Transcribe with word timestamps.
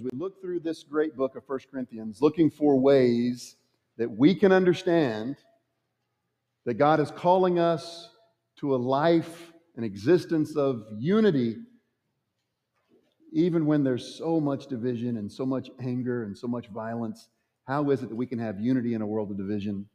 we 0.00 0.10
look 0.12 0.40
through 0.40 0.60
this 0.60 0.84
great 0.84 1.16
book 1.16 1.34
of 1.34 1.44
First 1.44 1.72
Corinthians, 1.72 2.22
looking 2.22 2.50
for 2.50 2.78
ways 2.78 3.56
that 3.96 4.08
we 4.08 4.32
can 4.32 4.52
understand 4.52 5.34
that 6.66 6.74
God 6.74 7.00
is 7.00 7.10
calling 7.10 7.58
us 7.58 8.08
to 8.60 8.76
a 8.76 8.78
life, 8.78 9.52
an 9.76 9.82
existence 9.82 10.54
of 10.56 10.86
unity, 10.96 11.56
even 13.32 13.66
when 13.66 13.82
there's 13.82 14.16
so 14.16 14.38
much 14.38 14.68
division 14.68 15.16
and 15.16 15.30
so 15.30 15.44
much 15.44 15.68
anger 15.80 16.22
and 16.22 16.38
so 16.38 16.46
much 16.46 16.68
violence. 16.68 17.28
How 17.66 17.90
is 17.90 18.00
it 18.04 18.08
that 18.08 18.14
we 18.14 18.26
can 18.26 18.38
have 18.38 18.60
unity 18.60 18.94
in 18.94 19.02
a 19.02 19.06
world 19.06 19.32
of 19.32 19.36
division? 19.36 19.88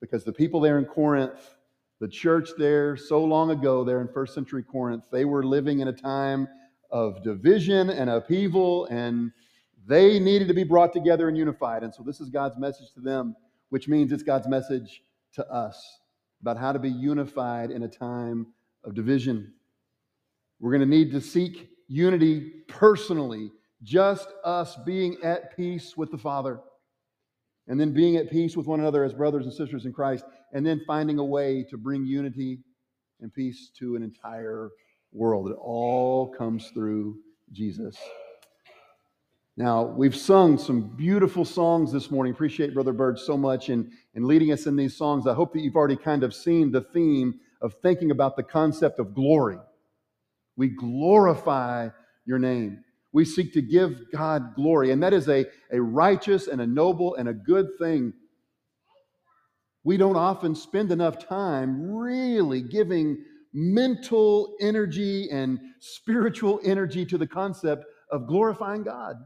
Because 0.00 0.24
the 0.24 0.32
people 0.32 0.58
there 0.58 0.78
in 0.78 0.86
Corinth, 0.86 1.54
the 2.00 2.08
church 2.08 2.48
there 2.56 2.96
so 2.96 3.22
long 3.22 3.50
ago, 3.50 3.84
there 3.84 4.00
in 4.00 4.08
first 4.08 4.32
century 4.32 4.62
Corinth, 4.62 5.04
they 5.12 5.26
were 5.26 5.44
living 5.44 5.80
in 5.80 5.88
a 5.88 5.92
time 5.92 6.48
of 6.94 7.24
division 7.24 7.90
and 7.90 8.08
upheaval, 8.08 8.86
and 8.86 9.32
they 9.84 10.20
needed 10.20 10.46
to 10.46 10.54
be 10.54 10.62
brought 10.62 10.92
together 10.92 11.28
and 11.28 11.36
unified. 11.36 11.82
And 11.82 11.92
so, 11.92 12.04
this 12.04 12.20
is 12.20 12.30
God's 12.30 12.56
message 12.56 12.92
to 12.94 13.00
them, 13.00 13.34
which 13.68 13.88
means 13.88 14.12
it's 14.12 14.22
God's 14.22 14.46
message 14.46 15.02
to 15.34 15.46
us 15.50 15.98
about 16.40 16.56
how 16.56 16.72
to 16.72 16.78
be 16.78 16.88
unified 16.88 17.72
in 17.72 17.82
a 17.82 17.88
time 17.88 18.46
of 18.84 18.94
division. 18.94 19.52
We're 20.60 20.70
going 20.70 20.88
to 20.88 20.96
need 20.96 21.10
to 21.10 21.20
seek 21.20 21.68
unity 21.88 22.62
personally, 22.68 23.50
just 23.82 24.28
us 24.44 24.76
being 24.86 25.16
at 25.24 25.56
peace 25.56 25.96
with 25.96 26.12
the 26.12 26.18
Father, 26.18 26.60
and 27.66 27.80
then 27.80 27.92
being 27.92 28.16
at 28.16 28.30
peace 28.30 28.56
with 28.56 28.68
one 28.68 28.78
another 28.78 29.02
as 29.02 29.12
brothers 29.12 29.46
and 29.46 29.52
sisters 29.52 29.84
in 29.84 29.92
Christ, 29.92 30.24
and 30.52 30.64
then 30.64 30.80
finding 30.86 31.18
a 31.18 31.24
way 31.24 31.64
to 31.70 31.76
bring 31.76 32.06
unity 32.06 32.60
and 33.20 33.34
peace 33.34 33.72
to 33.80 33.96
an 33.96 34.04
entire 34.04 34.70
world. 35.14 35.50
It 35.50 35.56
all 35.60 36.28
comes 36.28 36.68
through 36.70 37.16
Jesus. 37.52 37.96
Now, 39.56 39.84
we've 39.84 40.16
sung 40.16 40.58
some 40.58 40.96
beautiful 40.96 41.44
songs 41.44 41.92
this 41.92 42.10
morning. 42.10 42.32
Appreciate 42.32 42.74
Brother 42.74 42.92
Bird 42.92 43.20
so 43.20 43.36
much 43.36 43.70
in, 43.70 43.92
in 44.14 44.26
leading 44.26 44.50
us 44.50 44.66
in 44.66 44.74
these 44.74 44.96
songs. 44.96 45.28
I 45.28 45.34
hope 45.34 45.52
that 45.52 45.60
you've 45.60 45.76
already 45.76 45.96
kind 45.96 46.24
of 46.24 46.34
seen 46.34 46.72
the 46.72 46.80
theme 46.80 47.38
of 47.62 47.74
thinking 47.74 48.10
about 48.10 48.36
the 48.36 48.42
concept 48.42 48.98
of 48.98 49.14
glory. 49.14 49.58
We 50.56 50.68
glorify 50.68 51.90
your 52.26 52.40
name. 52.40 52.82
We 53.12 53.24
seek 53.24 53.52
to 53.52 53.62
give 53.62 54.10
God 54.12 54.56
glory, 54.56 54.90
and 54.90 55.00
that 55.04 55.12
is 55.12 55.28
a, 55.28 55.46
a 55.70 55.80
righteous 55.80 56.48
and 56.48 56.60
a 56.60 56.66
noble 56.66 57.14
and 57.14 57.28
a 57.28 57.32
good 57.32 57.68
thing. 57.78 58.12
We 59.84 59.96
don't 59.96 60.16
often 60.16 60.56
spend 60.56 60.90
enough 60.90 61.28
time 61.28 61.92
really 61.92 62.60
giving 62.60 63.24
mental 63.54 64.56
energy 64.60 65.30
and 65.30 65.60
spiritual 65.78 66.60
energy 66.64 67.06
to 67.06 67.16
the 67.16 67.26
concept 67.26 67.86
of 68.10 68.26
glorifying 68.26 68.82
God. 68.82 69.16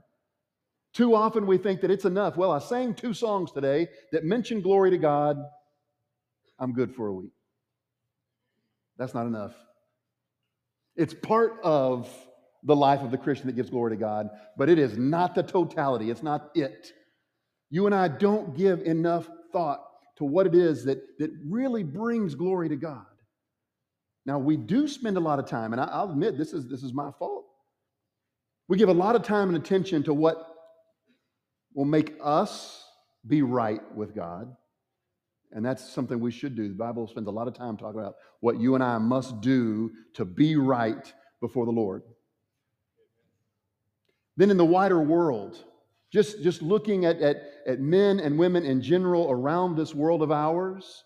Too 0.92 1.14
often 1.14 1.46
we 1.46 1.58
think 1.58 1.80
that 1.80 1.90
it's 1.90 2.04
enough. 2.04 2.36
Well, 2.36 2.52
I 2.52 2.58
sang 2.58 2.94
two 2.94 3.14
songs 3.14 3.50
today 3.50 3.88
that 4.12 4.24
mention 4.24 4.60
glory 4.60 4.90
to 4.90 4.98
God. 4.98 5.38
I'm 6.58 6.72
good 6.72 6.94
for 6.94 7.08
a 7.08 7.12
week. 7.12 7.32
That's 8.98 9.14
not 9.14 9.26
enough. 9.26 9.54
It's 10.96 11.14
part 11.14 11.60
of 11.62 12.12
the 12.64 12.74
life 12.76 13.00
of 13.00 13.10
the 13.10 13.18
Christian 13.18 13.46
that 13.46 13.56
gives 13.56 13.70
glory 13.70 13.92
to 13.92 13.96
God, 13.96 14.28
but 14.56 14.68
it 14.68 14.78
is 14.78 14.98
not 14.98 15.34
the 15.34 15.42
totality. 15.42 16.10
It's 16.10 16.22
not 16.22 16.50
it. 16.54 16.92
You 17.70 17.86
and 17.86 17.94
I 17.94 18.08
don't 18.08 18.56
give 18.56 18.80
enough 18.82 19.28
thought 19.52 19.84
to 20.16 20.24
what 20.24 20.46
it 20.46 20.54
is 20.54 20.84
that, 20.84 20.98
that 21.18 21.30
really 21.46 21.84
brings 21.84 22.34
glory 22.34 22.68
to 22.68 22.76
God. 22.76 23.06
Now, 24.26 24.38
we 24.38 24.56
do 24.56 24.86
spend 24.88 25.16
a 25.16 25.20
lot 25.20 25.38
of 25.38 25.46
time, 25.46 25.72
and 25.72 25.80
I, 25.80 26.02
will 26.02 26.10
admit 26.10 26.36
this 26.36 26.52
is, 26.52 26.68
this 26.68 26.82
is 26.82 26.92
my 26.92 27.10
fault. 27.18 27.46
We 28.68 28.76
give 28.76 28.90
a 28.90 28.94
lot 28.94 29.16
of 29.16 29.22
time 29.22 29.48
and 29.48 29.56
attention 29.56 30.02
to 30.04 30.14
what 30.14 30.46
will 31.74 31.86
make 31.86 32.14
us 32.22 32.84
be 33.26 33.42
right 33.42 33.80
with 33.94 34.14
God. 34.14 34.54
And 35.52 35.64
that's 35.64 35.88
something 35.88 36.20
we 36.20 36.30
should 36.30 36.54
do. 36.54 36.68
The 36.68 36.74
Bible 36.74 37.06
spends 37.08 37.26
a 37.26 37.30
lot 37.30 37.48
of 37.48 37.54
time 37.54 37.76
talking 37.76 38.00
about 38.00 38.16
what 38.40 38.60
you 38.60 38.74
and 38.74 38.84
I 38.84 38.98
must 38.98 39.40
do 39.40 39.90
to 40.14 40.24
be 40.24 40.56
right 40.56 41.12
before 41.40 41.64
the 41.64 41.72
Lord. 41.72 42.02
Then 44.36 44.50
in 44.50 44.56
the 44.56 44.64
wider 44.64 45.00
world, 45.00 45.64
just, 46.12 46.42
just 46.42 46.62
looking 46.62 47.06
at, 47.06 47.20
at, 47.20 47.36
at 47.66 47.80
men 47.80 48.20
and 48.20 48.38
women 48.38 48.64
in 48.64 48.82
general 48.82 49.30
around 49.30 49.76
this 49.76 49.94
world 49.94 50.22
of 50.22 50.30
ours, 50.30 51.04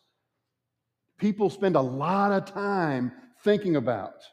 people 1.23 1.49
spend 1.49 1.77
a 1.77 1.81
lot 1.81 2.33
of 2.33 2.53
time 2.53 3.13
thinking 3.45 3.77
about 3.77 4.25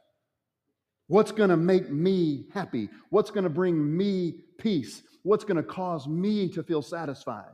what's 1.06 1.32
going 1.32 1.52
to 1.52 1.56
make 1.56 1.92
me 1.92 2.48
happy, 2.52 2.90
what's 3.12 3.30
going 3.30 3.44
to 3.44 3.50
bring 3.50 3.96
me 3.96 4.34
peace, 4.58 5.04
what's 5.22 5.44
going 5.44 5.56
to 5.56 5.64
cause 5.64 6.08
me 6.08 6.50
to 6.50 6.64
feel 6.64 6.82
satisfied. 6.82 7.52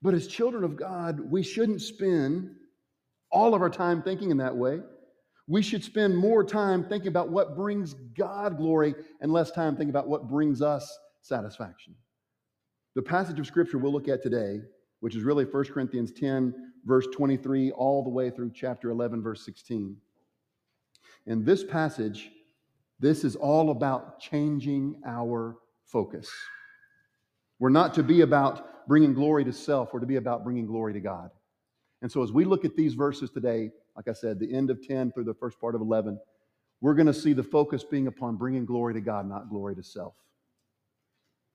But 0.00 0.14
as 0.14 0.26
children 0.26 0.64
of 0.64 0.74
God, 0.74 1.20
we 1.20 1.42
shouldn't 1.42 1.82
spend 1.82 2.54
all 3.30 3.54
of 3.54 3.60
our 3.60 3.70
time 3.70 4.02
thinking 4.02 4.30
in 4.30 4.38
that 4.38 4.56
way. 4.56 4.80
We 5.46 5.60
should 5.60 5.84
spend 5.84 6.16
more 6.16 6.42
time 6.42 6.88
thinking 6.88 7.08
about 7.08 7.28
what 7.28 7.54
brings 7.54 7.92
God 8.16 8.56
glory 8.56 8.94
and 9.20 9.30
less 9.30 9.50
time 9.50 9.76
thinking 9.76 9.90
about 9.90 10.08
what 10.08 10.30
brings 10.30 10.62
us 10.62 10.98
satisfaction. 11.20 11.94
The 12.94 13.02
passage 13.02 13.38
of 13.38 13.46
scripture 13.46 13.76
we'll 13.76 13.92
look 13.92 14.08
at 14.08 14.22
today, 14.22 14.60
which 15.00 15.14
is 15.14 15.24
really 15.24 15.44
1 15.44 15.64
Corinthians 15.64 16.10
10, 16.12 16.71
verse 16.84 17.06
23, 17.12 17.72
all 17.72 18.02
the 18.02 18.10
way 18.10 18.30
through 18.30 18.52
chapter 18.54 18.90
11, 18.90 19.22
verse 19.22 19.44
16. 19.44 19.96
In 21.26 21.44
this 21.44 21.62
passage, 21.62 22.30
this 22.98 23.24
is 23.24 23.36
all 23.36 23.70
about 23.70 24.20
changing 24.20 25.00
our 25.06 25.56
focus. 25.86 26.30
We're 27.58 27.70
not 27.70 27.94
to 27.94 28.02
be 28.02 28.22
about 28.22 28.88
bringing 28.88 29.14
glory 29.14 29.44
to 29.44 29.52
self, 29.52 29.92
we're 29.92 30.00
to 30.00 30.06
be 30.06 30.16
about 30.16 30.44
bringing 30.44 30.66
glory 30.66 30.92
to 30.92 31.00
God. 31.00 31.30
And 32.00 32.10
so, 32.10 32.22
as 32.22 32.32
we 32.32 32.44
look 32.44 32.64
at 32.64 32.74
these 32.74 32.94
verses 32.94 33.30
today, 33.30 33.70
like 33.96 34.08
I 34.08 34.12
said, 34.12 34.40
the 34.40 34.52
end 34.52 34.70
of 34.70 34.84
10 34.84 35.12
through 35.12 35.24
the 35.24 35.34
first 35.34 35.60
part 35.60 35.74
of 35.74 35.80
11, 35.80 36.18
we're 36.80 36.94
going 36.94 37.06
to 37.06 37.14
see 37.14 37.32
the 37.32 37.44
focus 37.44 37.84
being 37.84 38.08
upon 38.08 38.36
bringing 38.36 38.64
glory 38.64 38.94
to 38.94 39.00
God, 39.00 39.28
not 39.28 39.48
glory 39.48 39.76
to 39.76 39.82
self. 39.82 40.14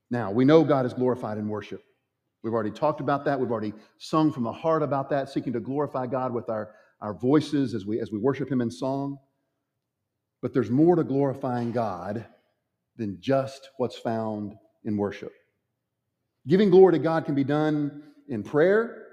Now, 0.10 0.32
we 0.32 0.46
know 0.46 0.64
God 0.64 0.86
is 0.86 0.94
glorified 0.94 1.38
in 1.38 1.50
worship. 1.50 1.84
We've 2.44 2.54
already 2.54 2.72
talked 2.72 3.02
about 3.02 3.26
that. 3.26 3.40
We've 3.40 3.52
already 3.52 3.74
sung 3.98 4.32
from 4.32 4.44
the 4.44 4.52
heart 4.52 4.84
about 4.84 5.10
that, 5.10 5.30
seeking 5.30 5.54
to 5.54 5.60
glorify 5.60 6.08
God 6.08 6.34
with 6.34 6.50
our, 6.50 6.76
our 7.02 7.14
voices 7.14 7.74
as 7.74 7.86
we, 7.86 8.00
as 8.00 8.12
we 8.12 8.20
worship 8.20 8.52
Him 8.52 8.62
in 8.62 8.72
song. 8.72 9.18
But 10.42 10.54
there's 10.54 10.70
more 10.70 10.96
to 10.96 11.04
glorifying 11.04 11.72
God 11.72 12.26
than 12.96 13.18
just 13.20 13.70
what's 13.78 13.98
found 13.98 14.56
in 14.86 14.98
worship. 14.98 15.32
Giving 16.48 16.70
glory 16.70 16.94
to 16.94 17.00
God 17.00 17.26
can 17.26 17.36
be 17.36 17.44
done 17.44 18.04
in 18.30 18.44
prayer, 18.44 19.08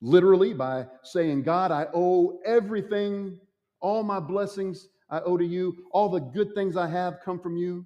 literally 0.00 0.52
by 0.52 0.86
saying, 1.02 1.42
God, 1.42 1.70
I 1.70 1.86
owe 1.94 2.40
everything, 2.44 3.38
all 3.80 4.02
my 4.02 4.18
blessings 4.18 4.88
I 5.10 5.20
owe 5.20 5.36
to 5.36 5.44
you, 5.44 5.76
all 5.92 6.08
the 6.08 6.20
good 6.20 6.54
things 6.54 6.76
I 6.76 6.88
have 6.88 7.20
come 7.22 7.38
from 7.38 7.56
you. 7.56 7.84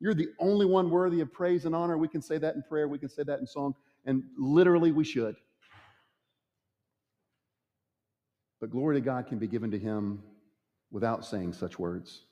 You're 0.00 0.14
the 0.14 0.30
only 0.40 0.66
one 0.66 0.90
worthy 0.90 1.20
of 1.20 1.32
praise 1.32 1.66
and 1.66 1.74
honor. 1.74 1.98
We 1.98 2.08
can 2.08 2.22
say 2.22 2.38
that 2.38 2.56
in 2.56 2.62
prayer, 2.62 2.88
we 2.88 2.98
can 2.98 3.10
say 3.10 3.22
that 3.24 3.38
in 3.38 3.46
song, 3.46 3.74
and 4.04 4.22
literally 4.36 4.92
we 4.92 5.04
should. 5.04 5.36
But 8.60 8.70
glory 8.70 8.96
to 8.96 9.00
God 9.00 9.26
can 9.26 9.38
be 9.38 9.48
given 9.48 9.70
to 9.72 9.78
Him 9.78 10.22
without 10.90 11.24
saying 11.24 11.52
such 11.52 11.78
words. 11.78 12.22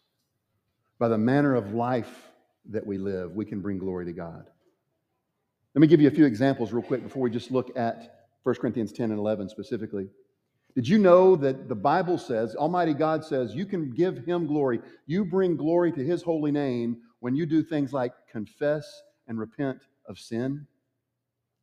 By 0.99 1.09
the 1.09 1.19
manner 1.19 1.55
of 1.55 1.73
life 1.75 2.31
that 2.67 2.87
we 2.87 2.99
live, 2.99 3.35
we 3.35 3.45
can 3.45 3.61
bring 3.61 3.79
glory 3.79 4.05
to 4.07 4.13
God. 4.13 4.49
Let 5.75 5.81
me 5.81 5.87
give 5.87 6.01
you 6.01 6.09
a 6.09 6.13
few 6.13 6.27
examples 6.27 6.73
real 6.73 6.83
quick 6.83 7.03
before 7.03 7.23
we 7.23 7.31
just 7.31 7.51
look 7.51 7.77
at 7.77 8.27
1 8.43 8.55
Corinthians 8.57 8.93
10 8.93 9.11
and 9.11 9.19
11 9.19 9.49
specifically. 9.49 10.09
Did 10.75 10.87
you 10.87 10.99
know 10.99 11.37
that 11.37 11.69
the 11.69 11.75
Bible 11.75 12.17
says, 12.17 12.55
Almighty 12.55 12.95
God 12.95 13.25
says, 13.25 13.55
you 13.55 13.67
can 13.67 13.91
give 13.91 14.19
Him 14.25 14.47
glory? 14.47 14.81
You 15.07 15.25
bring 15.25 15.57
glory 15.57 15.91
to 15.93 16.05
His 16.05 16.23
holy 16.23 16.53
name 16.53 16.99
when 17.21 17.35
you 17.35 17.45
do 17.45 17.63
things 17.63 17.93
like 17.93 18.13
confess 18.31 19.03
and 19.27 19.39
repent 19.39 19.79
of 20.07 20.19
sin? 20.19 20.67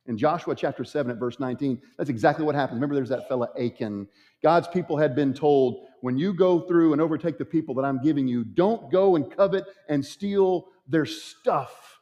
In 0.07 0.17
Joshua 0.17 0.55
chapter 0.55 0.83
7 0.83 1.11
at 1.11 1.17
verse 1.17 1.39
19, 1.39 1.81
that's 1.97 2.09
exactly 2.09 2.45
what 2.45 2.55
happens. 2.55 2.77
Remember, 2.77 2.95
there's 2.95 3.09
that 3.09 3.27
fella 3.27 3.49
Achan. 3.59 4.07
God's 4.41 4.67
people 4.67 4.97
had 4.97 5.15
been 5.15 5.33
told, 5.33 5.85
when 6.01 6.17
you 6.17 6.33
go 6.33 6.61
through 6.61 6.93
and 6.93 7.01
overtake 7.01 7.37
the 7.37 7.45
people 7.45 7.75
that 7.75 7.83
I'm 7.83 8.01
giving 8.01 8.27
you, 8.27 8.43
don't 8.43 8.91
go 8.91 9.15
and 9.15 9.29
covet 9.35 9.65
and 9.89 10.05
steal 10.05 10.67
their 10.87 11.05
stuff 11.05 11.97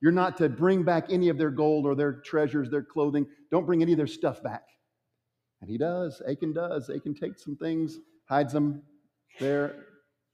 you're 0.00 0.12
not 0.12 0.36
to 0.38 0.48
bring 0.48 0.84
back 0.84 1.06
any 1.10 1.28
of 1.28 1.38
their 1.38 1.50
gold 1.50 1.84
or 1.84 1.94
their 1.94 2.12
treasures, 2.12 2.70
their 2.70 2.82
clothing. 2.82 3.26
Don't 3.50 3.66
bring 3.66 3.82
any 3.82 3.92
of 3.92 3.98
their 3.98 4.06
stuff 4.06 4.42
back. 4.42 4.64
And 5.60 5.68
he 5.68 5.76
does. 5.76 6.22
Achan 6.28 6.52
does. 6.52 6.88
Achan 6.88 7.14
takes 7.14 7.44
some 7.44 7.56
things, 7.56 7.98
hides 8.28 8.52
them 8.52 8.82
there 9.40 9.74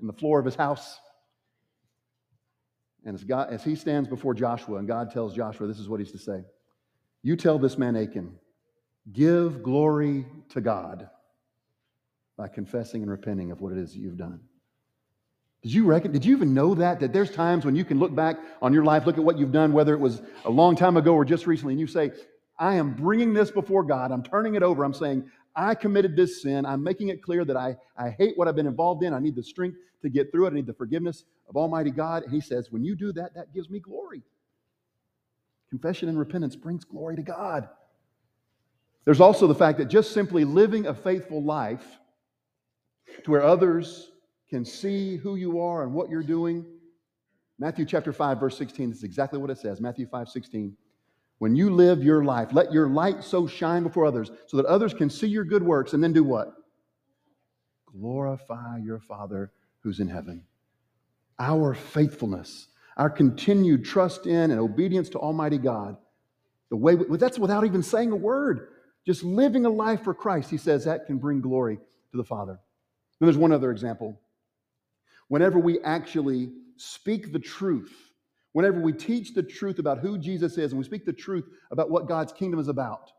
in 0.00 0.06
the 0.06 0.12
floor 0.12 0.38
of 0.38 0.44
his 0.44 0.54
house. 0.54 0.98
And 3.06 3.14
as, 3.14 3.24
God, 3.24 3.50
as 3.50 3.64
he 3.64 3.74
stands 3.74 4.08
before 4.08 4.34
Joshua, 4.34 4.78
and 4.78 4.88
God 4.88 5.10
tells 5.10 5.34
Joshua, 5.34 5.66
this 5.66 5.78
is 5.78 5.88
what 5.88 6.00
he's 6.00 6.12
to 6.12 6.18
say 6.18 6.42
You 7.24 7.36
tell 7.36 7.58
this 7.58 7.78
man 7.78 7.96
Achan, 7.96 8.36
give 9.10 9.62
glory 9.62 10.26
to 10.50 10.60
God 10.60 11.08
by 12.36 12.48
confessing 12.48 13.00
and 13.00 13.10
repenting 13.10 13.50
of 13.50 13.62
what 13.62 13.72
it 13.72 13.78
is 13.78 13.96
you've 13.96 14.18
done. 14.18 14.40
Did 15.62 15.72
you 15.72 15.86
reckon? 15.86 16.12
Did 16.12 16.26
you 16.26 16.36
even 16.36 16.52
know 16.52 16.74
that? 16.74 17.00
That 17.00 17.14
there's 17.14 17.30
times 17.30 17.64
when 17.64 17.74
you 17.74 17.84
can 17.84 17.98
look 17.98 18.14
back 18.14 18.36
on 18.60 18.74
your 18.74 18.84
life, 18.84 19.06
look 19.06 19.16
at 19.16 19.24
what 19.24 19.38
you've 19.38 19.52
done, 19.52 19.72
whether 19.72 19.94
it 19.94 20.00
was 20.00 20.20
a 20.44 20.50
long 20.50 20.76
time 20.76 20.98
ago 20.98 21.14
or 21.14 21.24
just 21.24 21.46
recently, 21.46 21.72
and 21.72 21.80
you 21.80 21.86
say, 21.86 22.12
I 22.58 22.74
am 22.74 22.92
bringing 22.92 23.32
this 23.32 23.50
before 23.50 23.84
God. 23.84 24.12
I'm 24.12 24.22
turning 24.22 24.54
it 24.54 24.62
over. 24.62 24.84
I'm 24.84 24.92
saying, 24.92 25.24
I 25.56 25.74
committed 25.74 26.16
this 26.16 26.42
sin. 26.42 26.66
I'm 26.66 26.82
making 26.82 27.08
it 27.08 27.22
clear 27.22 27.46
that 27.46 27.56
I, 27.56 27.76
I 27.96 28.10
hate 28.10 28.36
what 28.36 28.48
I've 28.48 28.56
been 28.56 28.66
involved 28.66 29.02
in. 29.02 29.14
I 29.14 29.18
need 29.18 29.34
the 29.34 29.42
strength 29.42 29.78
to 30.02 30.10
get 30.10 30.30
through 30.30 30.46
it. 30.46 30.50
I 30.50 30.54
need 30.54 30.66
the 30.66 30.74
forgiveness 30.74 31.24
of 31.48 31.56
Almighty 31.56 31.90
God. 31.90 32.24
And 32.24 32.32
He 32.32 32.42
says, 32.42 32.70
when 32.70 32.84
you 32.84 32.94
do 32.94 33.12
that, 33.14 33.34
that 33.34 33.54
gives 33.54 33.70
me 33.70 33.78
glory. 33.78 34.22
Confession 35.74 36.08
and 36.08 36.16
repentance 36.16 36.54
brings 36.54 36.84
glory 36.84 37.16
to 37.16 37.22
God. 37.22 37.68
There's 39.04 39.20
also 39.20 39.48
the 39.48 39.56
fact 39.56 39.78
that 39.78 39.86
just 39.86 40.12
simply 40.12 40.44
living 40.44 40.86
a 40.86 40.94
faithful 40.94 41.42
life 41.42 41.84
to 43.24 43.30
where 43.32 43.42
others 43.42 44.12
can 44.48 44.64
see 44.64 45.16
who 45.16 45.34
you 45.34 45.60
are 45.60 45.82
and 45.82 45.92
what 45.92 46.10
you're 46.10 46.22
doing. 46.22 46.64
Matthew 47.58 47.84
chapter 47.86 48.12
5, 48.12 48.38
verse 48.38 48.56
16, 48.56 48.90
this 48.90 48.98
is 48.98 49.04
exactly 49.04 49.40
what 49.40 49.50
it 49.50 49.58
says. 49.58 49.80
Matthew 49.80 50.06
5, 50.06 50.28
16. 50.28 50.76
When 51.38 51.56
you 51.56 51.70
live 51.70 52.04
your 52.04 52.24
life, 52.24 52.50
let 52.52 52.72
your 52.72 52.88
light 52.88 53.24
so 53.24 53.48
shine 53.48 53.82
before 53.82 54.06
others 54.06 54.30
so 54.46 54.56
that 54.58 54.66
others 54.66 54.94
can 54.94 55.10
see 55.10 55.26
your 55.26 55.44
good 55.44 55.64
works 55.64 55.92
and 55.92 56.04
then 56.04 56.12
do 56.12 56.22
what? 56.22 56.52
Glorify 57.86 58.78
your 58.78 59.00
Father 59.00 59.50
who's 59.80 59.98
in 59.98 60.06
heaven. 60.06 60.44
Our 61.40 61.74
faithfulness, 61.74 62.68
our 62.96 63.10
continued 63.10 63.84
trust 63.84 64.26
in 64.26 64.50
and 64.50 64.60
obedience 64.60 65.08
to 65.10 65.18
Almighty 65.18 65.58
God, 65.58 65.96
the 66.70 66.76
way 66.76 66.94
we, 66.94 67.16
that's 67.16 67.38
without 67.38 67.64
even 67.64 67.82
saying 67.82 68.12
a 68.12 68.16
word, 68.16 68.68
just 69.06 69.22
living 69.22 69.66
a 69.66 69.70
life 69.70 70.02
for 70.02 70.14
Christ, 70.14 70.50
he 70.50 70.56
says 70.56 70.84
that 70.84 71.06
can 71.06 71.18
bring 71.18 71.40
glory 71.40 71.76
to 71.76 72.16
the 72.16 72.24
Father. 72.24 72.58
Then 73.18 73.26
there's 73.26 73.36
one 73.36 73.52
other 73.52 73.70
example. 73.70 74.20
Whenever 75.28 75.58
we 75.58 75.80
actually 75.80 76.50
speak 76.76 77.32
the 77.32 77.38
truth, 77.38 77.92
whenever 78.52 78.80
we 78.80 78.92
teach 78.92 79.34
the 79.34 79.42
truth 79.42 79.78
about 79.78 79.98
who 79.98 80.18
Jesus 80.18 80.58
is 80.58 80.72
and 80.72 80.78
we 80.78 80.84
speak 80.84 81.04
the 81.04 81.12
truth 81.12 81.44
about 81.70 81.90
what 81.90 82.08
God's 82.08 82.32
kingdom 82.32 82.60
is 82.60 82.68
about, 82.68 83.12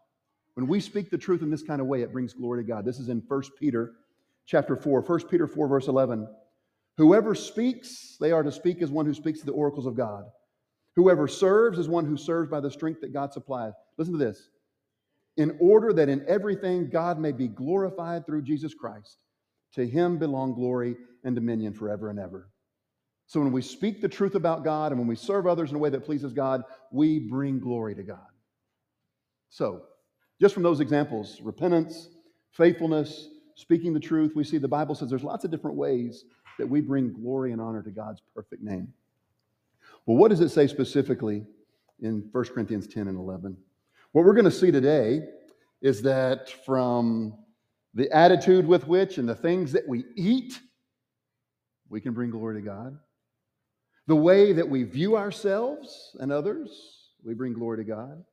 when 0.56 0.68
we 0.68 0.80
speak 0.80 1.10
the 1.10 1.18
truth 1.18 1.42
in 1.42 1.52
this 1.52 1.64
kind 1.64 1.82
of 1.82 1.88
way, 1.88 2.02
it 2.02 2.14
brings 2.14 2.34
glory 2.34 2.64
to 2.64 2.68
God. 2.68 2.86
This 2.86 3.00
is 3.00 3.10
in 3.10 3.22
1 3.28 3.42
Peter 3.60 3.94
chapter 4.46 4.76
4, 4.76 5.02
1 5.02 5.28
Peter 5.28 5.48
4, 5.48 5.68
verse 5.68 5.88
11. 5.88 6.28
Whoever 6.98 7.36
speaks, 7.36 8.18
they 8.20 8.32
are 8.32 8.44
to 8.44 8.52
speak 8.52 8.82
as 8.82 8.90
one 8.90 9.06
who 9.06 9.14
speaks 9.14 9.42
the 9.42 9.52
oracles 9.52 9.86
of 9.86 9.96
God. 9.96 10.24
Whoever 10.96 11.28
serves 11.28 11.78
is 11.78 11.90
one 11.90 12.06
who 12.06 12.16
serves 12.16 12.50
by 12.50 12.62
the 12.62 12.72
strength 12.72 13.02
that 13.02 13.14
God 13.14 13.34
supplies. 13.34 13.74
Listen 13.98 14.18
to 14.18 14.24
this. 14.24 14.50
In 15.36 15.58
order 15.60 15.92
that 15.92 16.08
in 16.08 16.24
everything 16.28 16.90
God 16.90 17.20
may 17.20 17.34
be 17.34 17.50
glorified 17.50 18.26
through 18.26 18.44
Jesus 18.44 18.74
Christ. 18.74 19.18
To 19.74 19.86
him 19.86 20.18
belong 20.18 20.54
glory 20.54 20.96
and 21.26 21.36
dominion 21.36 21.74
forever 21.74 22.10
and 22.10 22.18
ever. 22.18 22.50
So 23.28 23.42
when 23.42 23.52
we 23.52 23.62
speak 23.62 24.02
the 24.02 24.08
truth 24.08 24.36
about 24.36 24.64
God 24.64 24.92
and 24.92 25.00
when 25.00 25.08
we 25.08 25.16
serve 25.16 25.48
others 25.48 25.72
in 25.72 25.76
a 25.76 25.80
way 25.80 25.90
that 25.90 26.06
pleases 26.06 26.32
God, 26.32 26.64
we 26.92 27.20
bring 27.20 27.60
glory 27.60 27.94
to 27.96 28.04
God. 28.04 28.28
So, 29.50 29.84
just 30.40 30.54
from 30.54 30.64
those 30.64 30.80
examples 30.80 31.42
repentance, 31.42 32.10
faithfulness, 32.52 33.28
speaking 33.56 33.94
the 33.94 34.00
truth 34.00 34.34
we 34.36 34.44
see 34.44 34.58
the 34.58 34.68
Bible 34.68 34.96
says 34.96 35.10
there's 35.10 35.24
lots 35.24 35.44
of 35.44 35.52
different 35.52 35.76
ways 35.76 36.24
that 36.60 36.68
we 36.68 36.82
bring 36.82 37.14
glory 37.14 37.52
and 37.52 37.62
honor 37.62 37.82
to 37.84 37.92
God's 37.92 38.22
perfect 38.34 38.64
name. 38.64 38.94
Well, 40.06 40.18
what 40.18 40.30
does 40.30 40.42
it 40.42 40.50
say 40.50 40.68
specifically 40.68 41.46
in 42.02 42.30
1 42.32 42.44
Corinthians 42.46 42.88
10 42.88 43.08
and 43.08 43.18
11? 43.18 43.58
What 44.12 44.26
we're 44.26 44.34
going 44.34 44.46
to 44.46 44.52
see 44.52 44.72
today 44.72 45.22
is 45.82 46.02
that 46.04 46.50
from 46.66 47.38
the 47.94 48.12
attitude 48.12 48.68
with 48.68 48.88
which 48.88 49.18
and 49.18 49.28
the 49.28 49.36
things 49.36 49.72
that 49.72 49.88
we 49.88 50.06
eat, 50.16 50.60
we 51.90 52.02
can 52.02 52.14
bring 52.14 52.30
glory 52.30 52.56
to 52.56 52.62
God. 52.62 52.98
The 54.08 54.16
way 54.16 54.54
that 54.54 54.70
we 54.70 54.84
view 54.84 55.18
ourselves 55.18 56.16
and 56.20 56.32
others, 56.32 57.10
we 57.24 57.34
bring 57.34 57.54
glory 57.54 57.78
to 57.78 57.84
God. 57.84 58.24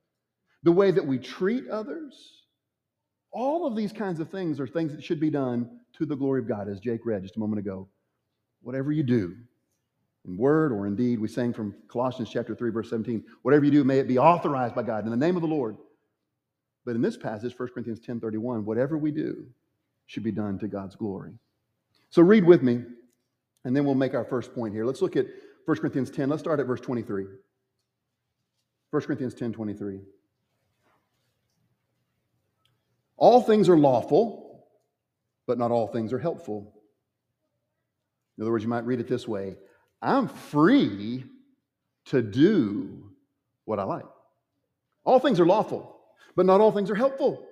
The 0.62 0.72
way 0.72 0.90
that 0.90 1.06
we 1.06 1.18
treat 1.18 1.68
others, 1.68 2.44
all 3.32 3.66
of 3.66 3.74
these 3.74 3.92
kinds 3.92 4.20
of 4.20 4.28
things 4.30 4.60
are 4.60 4.66
things 4.66 4.92
that 4.92 5.02
should 5.02 5.20
be 5.20 5.30
done 5.30 5.80
to 5.94 6.06
the 6.06 6.16
glory 6.16 6.40
of 6.40 6.48
God, 6.48 6.68
as 6.68 6.78
Jake 6.78 7.04
read 7.04 7.22
just 7.22 7.36
a 7.36 7.40
moment 7.40 7.58
ago. 7.58 7.88
Whatever 8.62 8.92
you 8.92 9.02
do, 9.02 9.36
in 10.24 10.36
word 10.36 10.72
or 10.72 10.86
in 10.86 10.94
deed, 10.94 11.18
we 11.18 11.28
sang 11.28 11.52
from 11.52 11.74
Colossians 11.88 12.30
chapter 12.30 12.54
3, 12.54 12.70
verse 12.70 12.90
17, 12.90 13.24
whatever 13.42 13.64
you 13.64 13.70
do, 13.70 13.84
may 13.84 13.98
it 13.98 14.06
be 14.06 14.18
authorized 14.18 14.74
by 14.74 14.82
God 14.82 15.04
in 15.04 15.10
the 15.10 15.16
name 15.16 15.36
of 15.36 15.42
the 15.42 15.48
Lord. 15.48 15.76
But 16.84 16.94
in 16.94 17.02
this 17.02 17.16
passage, 17.16 17.58
1 17.58 17.68
Corinthians 17.68 18.00
10 18.00 18.20
31, 18.20 18.64
whatever 18.64 18.96
we 18.96 19.10
do 19.10 19.46
should 20.06 20.22
be 20.22 20.32
done 20.32 20.58
to 20.58 20.68
God's 20.68 20.96
glory. 20.96 21.32
So 22.10 22.22
read 22.22 22.44
with 22.44 22.62
me, 22.62 22.82
and 23.64 23.76
then 23.76 23.84
we'll 23.84 23.94
make 23.94 24.14
our 24.14 24.24
first 24.24 24.54
point 24.54 24.74
here. 24.74 24.84
Let's 24.84 25.02
look 25.02 25.16
at 25.16 25.26
1 25.64 25.76
Corinthians 25.78 26.10
10. 26.10 26.28
Let's 26.28 26.42
start 26.42 26.60
at 26.60 26.66
verse 26.66 26.80
23. 26.80 27.26
1 28.90 29.02
Corinthians 29.02 29.34
10 29.34 29.52
23. 29.52 30.00
All 33.16 33.40
things 33.40 33.68
are 33.68 33.78
lawful, 33.78 34.66
but 35.46 35.58
not 35.58 35.70
all 35.70 35.86
things 35.86 36.12
are 36.12 36.18
helpful. 36.18 36.74
In 38.36 38.42
other 38.42 38.50
words, 38.50 38.64
you 38.64 38.70
might 38.70 38.86
read 38.86 39.00
it 39.00 39.08
this 39.08 39.28
way 39.28 39.56
I'm 40.00 40.28
free 40.28 41.24
to 42.06 42.22
do 42.22 43.10
what 43.64 43.78
I 43.78 43.84
like. 43.84 44.04
All 45.04 45.18
things 45.18 45.40
are 45.40 45.46
lawful, 45.46 46.00
but 46.36 46.46
not 46.46 46.60
all 46.60 46.72
things 46.72 46.90
are 46.90 46.94
helpful. 46.94 47.46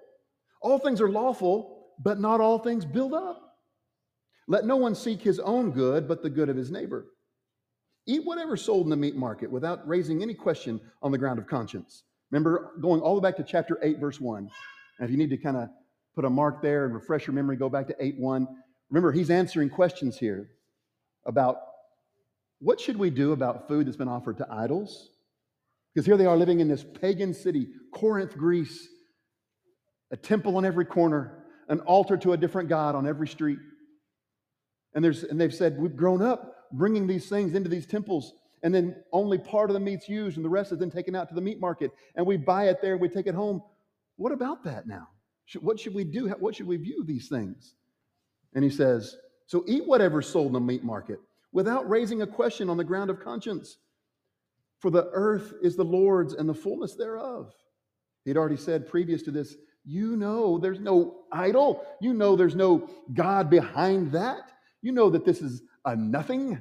All 0.62 0.78
things 0.78 1.00
are 1.00 1.08
lawful, 1.08 1.86
but 2.02 2.20
not 2.20 2.40
all 2.40 2.58
things 2.58 2.84
build 2.84 3.14
up. 3.14 3.58
Let 4.46 4.66
no 4.66 4.76
one 4.76 4.94
seek 4.94 5.22
his 5.22 5.38
own 5.38 5.70
good, 5.70 6.08
but 6.08 6.22
the 6.22 6.30
good 6.30 6.48
of 6.48 6.56
his 6.56 6.70
neighbor. 6.70 7.06
Eat 8.06 8.24
whatever 8.24 8.56
sold 8.56 8.86
in 8.86 8.90
the 8.90 8.96
meat 8.96 9.14
market 9.14 9.50
without 9.50 9.86
raising 9.86 10.22
any 10.22 10.34
question 10.34 10.80
on 11.02 11.12
the 11.12 11.18
ground 11.18 11.38
of 11.38 11.46
conscience. 11.46 12.02
Remember, 12.30 12.72
going 12.80 13.00
all 13.00 13.14
the 13.14 13.20
way 13.20 13.28
back 13.28 13.36
to 13.36 13.44
chapter 13.44 13.78
8, 13.82 13.98
verse 13.98 14.20
1. 14.20 14.50
And 14.98 15.04
if 15.04 15.10
you 15.10 15.16
need 15.16 15.30
to 15.30 15.36
kind 15.36 15.56
of 15.56 15.68
put 16.14 16.24
a 16.24 16.30
mark 16.30 16.62
there 16.62 16.84
and 16.84 16.94
refresh 16.94 17.26
your 17.26 17.34
memory, 17.34 17.56
go 17.56 17.68
back 17.68 17.86
to 17.88 17.96
8 17.98 18.18
1. 18.18 18.48
Remember, 18.90 19.12
he's 19.12 19.30
answering 19.30 19.70
questions 19.70 20.18
here 20.18 20.50
about 21.30 21.56
what 22.58 22.78
should 22.78 22.98
we 22.98 23.08
do 23.08 23.32
about 23.32 23.66
food 23.66 23.86
that's 23.86 23.96
been 23.96 24.08
offered 24.08 24.36
to 24.38 24.46
idols? 24.50 25.08
Because 25.94 26.04
here 26.04 26.18
they 26.18 26.26
are 26.26 26.36
living 26.36 26.60
in 26.60 26.68
this 26.68 26.84
pagan 26.84 27.32
city, 27.32 27.68
Corinth, 27.94 28.36
Greece, 28.36 28.86
a 30.10 30.16
temple 30.16 30.56
on 30.56 30.66
every 30.66 30.84
corner, 30.84 31.44
an 31.68 31.80
altar 31.80 32.16
to 32.18 32.34
a 32.34 32.36
different 32.36 32.68
god 32.68 32.94
on 32.94 33.06
every 33.06 33.26
street. 33.26 33.58
And, 34.94 35.02
there's, 35.02 35.24
and 35.24 35.40
they've 35.40 35.54
said, 35.54 35.78
We've 35.78 35.96
grown 35.96 36.20
up 36.20 36.56
bringing 36.72 37.06
these 37.06 37.28
things 37.28 37.54
into 37.54 37.68
these 37.68 37.86
temples, 37.86 38.34
and 38.62 38.74
then 38.74 38.94
only 39.12 39.38
part 39.38 39.70
of 39.70 39.74
the 39.74 39.80
meat's 39.80 40.08
used, 40.08 40.36
and 40.36 40.44
the 40.44 40.50
rest 40.50 40.70
is 40.72 40.78
then 40.78 40.90
taken 40.90 41.16
out 41.16 41.28
to 41.28 41.34
the 41.34 41.40
meat 41.40 41.60
market, 41.60 41.90
and 42.14 42.26
we 42.26 42.36
buy 42.36 42.68
it 42.68 42.78
there 42.82 42.92
and 42.92 43.00
we 43.00 43.08
take 43.08 43.26
it 43.26 43.34
home. 43.34 43.62
What 44.16 44.32
about 44.32 44.64
that 44.64 44.86
now? 44.86 45.08
What 45.60 45.80
should 45.80 45.94
we 45.94 46.04
do? 46.04 46.28
What 46.38 46.54
should 46.54 46.66
we 46.66 46.76
view 46.76 47.04
these 47.04 47.28
things? 47.28 47.74
And 48.54 48.62
he 48.62 48.70
says, 48.70 49.16
So 49.50 49.64
eat 49.66 49.84
whatever's 49.84 50.28
sold 50.28 50.46
in 50.46 50.52
the 50.52 50.60
meat 50.60 50.84
market 50.84 51.18
without 51.50 51.90
raising 51.90 52.22
a 52.22 52.26
question 52.26 52.70
on 52.70 52.76
the 52.76 52.84
ground 52.84 53.10
of 53.10 53.18
conscience. 53.18 53.78
For 54.78 54.92
the 54.92 55.10
earth 55.12 55.54
is 55.60 55.74
the 55.74 55.84
Lord's 55.84 56.34
and 56.34 56.48
the 56.48 56.54
fullness 56.54 56.94
thereof. 56.94 57.52
He'd 58.24 58.36
already 58.36 58.56
said 58.56 58.88
previous 58.88 59.22
to 59.22 59.32
this, 59.32 59.56
you 59.84 60.16
know 60.16 60.56
there's 60.56 60.78
no 60.78 61.22
idol. 61.32 61.84
You 62.00 62.14
know 62.14 62.36
there's 62.36 62.54
no 62.54 62.88
God 63.12 63.50
behind 63.50 64.12
that. 64.12 64.52
You 64.82 64.92
know 64.92 65.10
that 65.10 65.24
this 65.24 65.42
is 65.42 65.62
a 65.84 65.96
nothing. 65.96 66.60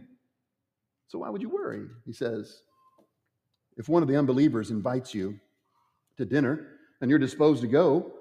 So 1.09 1.19
why 1.19 1.29
would 1.29 1.43
you 1.43 1.49
worry? 1.49 1.85
He 2.07 2.13
says, 2.13 2.63
if 3.77 3.87
one 3.87 4.01
of 4.01 4.09
the 4.09 4.17
unbelievers 4.17 4.71
invites 4.71 5.13
you 5.13 5.39
to 6.17 6.25
dinner 6.25 6.65
and 7.01 7.11
you're 7.11 7.19
disposed 7.19 7.61
to 7.61 7.67
go, 7.67 8.13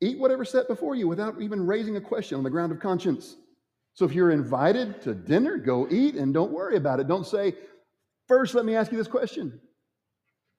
eat 0.00 0.18
whatever's 0.18 0.50
set 0.50 0.68
before 0.68 0.94
you 0.94 1.08
without 1.08 1.40
even 1.40 1.66
raising 1.66 1.96
a 1.96 2.00
question 2.00 2.38
on 2.38 2.44
the 2.44 2.50
ground 2.50 2.72
of 2.72 2.80
conscience. 2.80 3.36
So 3.94 4.04
if 4.04 4.12
you're 4.12 4.30
invited 4.30 5.02
to 5.02 5.14
dinner, 5.14 5.56
go 5.56 5.88
eat 5.90 6.14
and 6.14 6.32
don't 6.32 6.52
worry 6.52 6.76
about 6.76 7.00
it. 7.00 7.08
Don't 7.08 7.26
say, 7.26 7.54
first, 8.26 8.54
let 8.54 8.64
me 8.64 8.76
ask 8.76 8.92
you 8.92 8.98
this 8.98 9.08
question. 9.08 9.60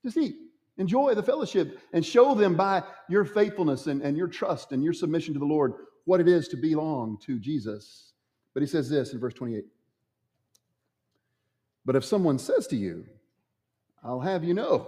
Just 0.04 0.18
eat. 0.18 0.36
Enjoy 0.78 1.14
the 1.14 1.24
fellowship 1.24 1.80
and 1.94 2.06
show 2.06 2.34
them 2.34 2.56
by 2.56 2.84
your 3.10 3.26
faithfulness 3.26 3.88
and, 3.88 4.02
and 4.02 4.18
your 4.18 4.28
trust 4.28 4.72
and 4.72 4.84
your 4.84 4.94
submission 4.94 5.34
to 5.34 5.40
the 5.40 5.46
Lord 5.46 5.74
what 6.06 6.20
it 6.20 6.28
is 6.28 6.48
to 6.50 6.58
belong 6.58 7.18
to 7.26 7.38
Jesus. 7.38 8.14
But 8.54 8.62
he 8.62 8.68
says 8.68 8.90
this 8.90 9.14
in 9.14 9.20
verse 9.20 9.34
28 9.34 9.66
But 11.86 11.96
if 11.96 12.06
someone 12.06 12.40
says 12.40 12.66
to 12.68 12.76
you, 12.76 13.06
I'll 14.04 14.22
have 14.22 14.44
you 14.44 14.54
know, 14.54 14.88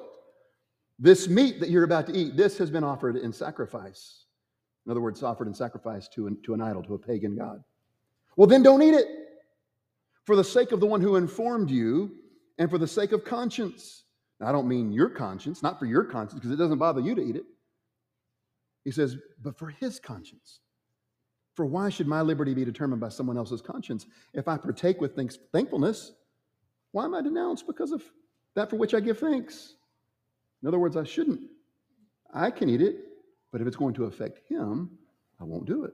this 0.98 1.28
meat 1.28 1.60
that 1.60 1.70
you're 1.70 1.84
about 1.84 2.08
to 2.08 2.14
eat, 2.14 2.38
this 2.38 2.58
has 2.58 2.70
been 2.70 2.84
offered 2.84 3.18
in 3.18 3.34
sacrifice. 3.34 4.26
In 4.86 4.92
other 4.92 5.02
words, 5.02 5.22
offered 5.22 5.48
in 5.48 5.54
sacrifice 5.54 6.08
to 6.10 6.28
an, 6.28 6.38
to 6.44 6.54
an 6.54 6.62
idol, 6.62 6.84
to 6.84 6.96
a 6.96 7.00
pagan 7.00 7.36
god. 7.36 7.64
Well, 8.36 8.48
then 8.48 8.64
don't 8.64 8.82
eat 8.82 8.94
it 8.94 9.08
for 10.26 10.36
the 10.36 10.44
sake 10.44 10.72
of 10.72 10.80
the 10.80 10.86
one 10.86 11.02
who 11.02 11.16
informed 11.16 11.70
you 11.70 12.12
and 12.58 12.70
for 12.70 12.78
the 12.78 12.88
sake 12.88 13.12
of 13.12 13.24
conscience. 13.24 14.04
Now, 14.40 14.50
I 14.50 14.52
don't 14.52 14.68
mean 14.68 14.92
your 14.92 15.10
conscience, 15.10 15.62
not 15.62 15.80
for 15.80 15.86
your 15.86 16.04
conscience, 16.04 16.40
because 16.40 16.52
it 16.52 16.58
doesn't 16.58 16.80
bother 16.80 17.02
you 17.02 17.16
to 17.16 17.22
eat 17.22 17.36
it. 17.36 17.44
He 18.84 18.92
says, 18.92 19.18
but 19.42 19.58
for 19.58 19.70
his 19.70 20.00
conscience. 20.00 20.60
For 21.56 21.66
why 21.66 21.90
should 21.90 22.08
my 22.08 22.22
liberty 22.22 22.54
be 22.54 22.66
determined 22.66 23.02
by 23.02 23.10
someone 23.10 23.38
else's 23.38 23.62
conscience? 23.62 24.08
If 24.34 24.48
I 24.48 24.58
partake 24.58 25.02
with 25.02 25.16
thanks, 25.16 25.38
thankfulness, 25.52 26.14
why 26.92 27.06
am 27.06 27.14
I 27.14 27.22
denounced 27.22 27.68
because 27.68 27.92
of 27.92 28.02
that 28.56 28.70
for 28.70 28.78
which 28.78 28.94
I 28.94 29.00
give 29.00 29.20
thanks? 29.20 29.76
In 30.62 30.68
other 30.68 30.80
words, 30.80 30.98
I 30.98 31.04
shouldn't. 31.04 31.42
I 32.34 32.50
can 32.52 32.70
eat 32.70 32.82
it, 32.82 32.96
but 33.52 33.62
if 33.62 33.68
it's 33.68 33.76
going 33.76 33.94
to 33.96 34.06
affect 34.06 34.40
him, 34.50 34.98
I 35.40 35.44
won't 35.44 35.66
do 35.66 35.84
it. 35.84 35.94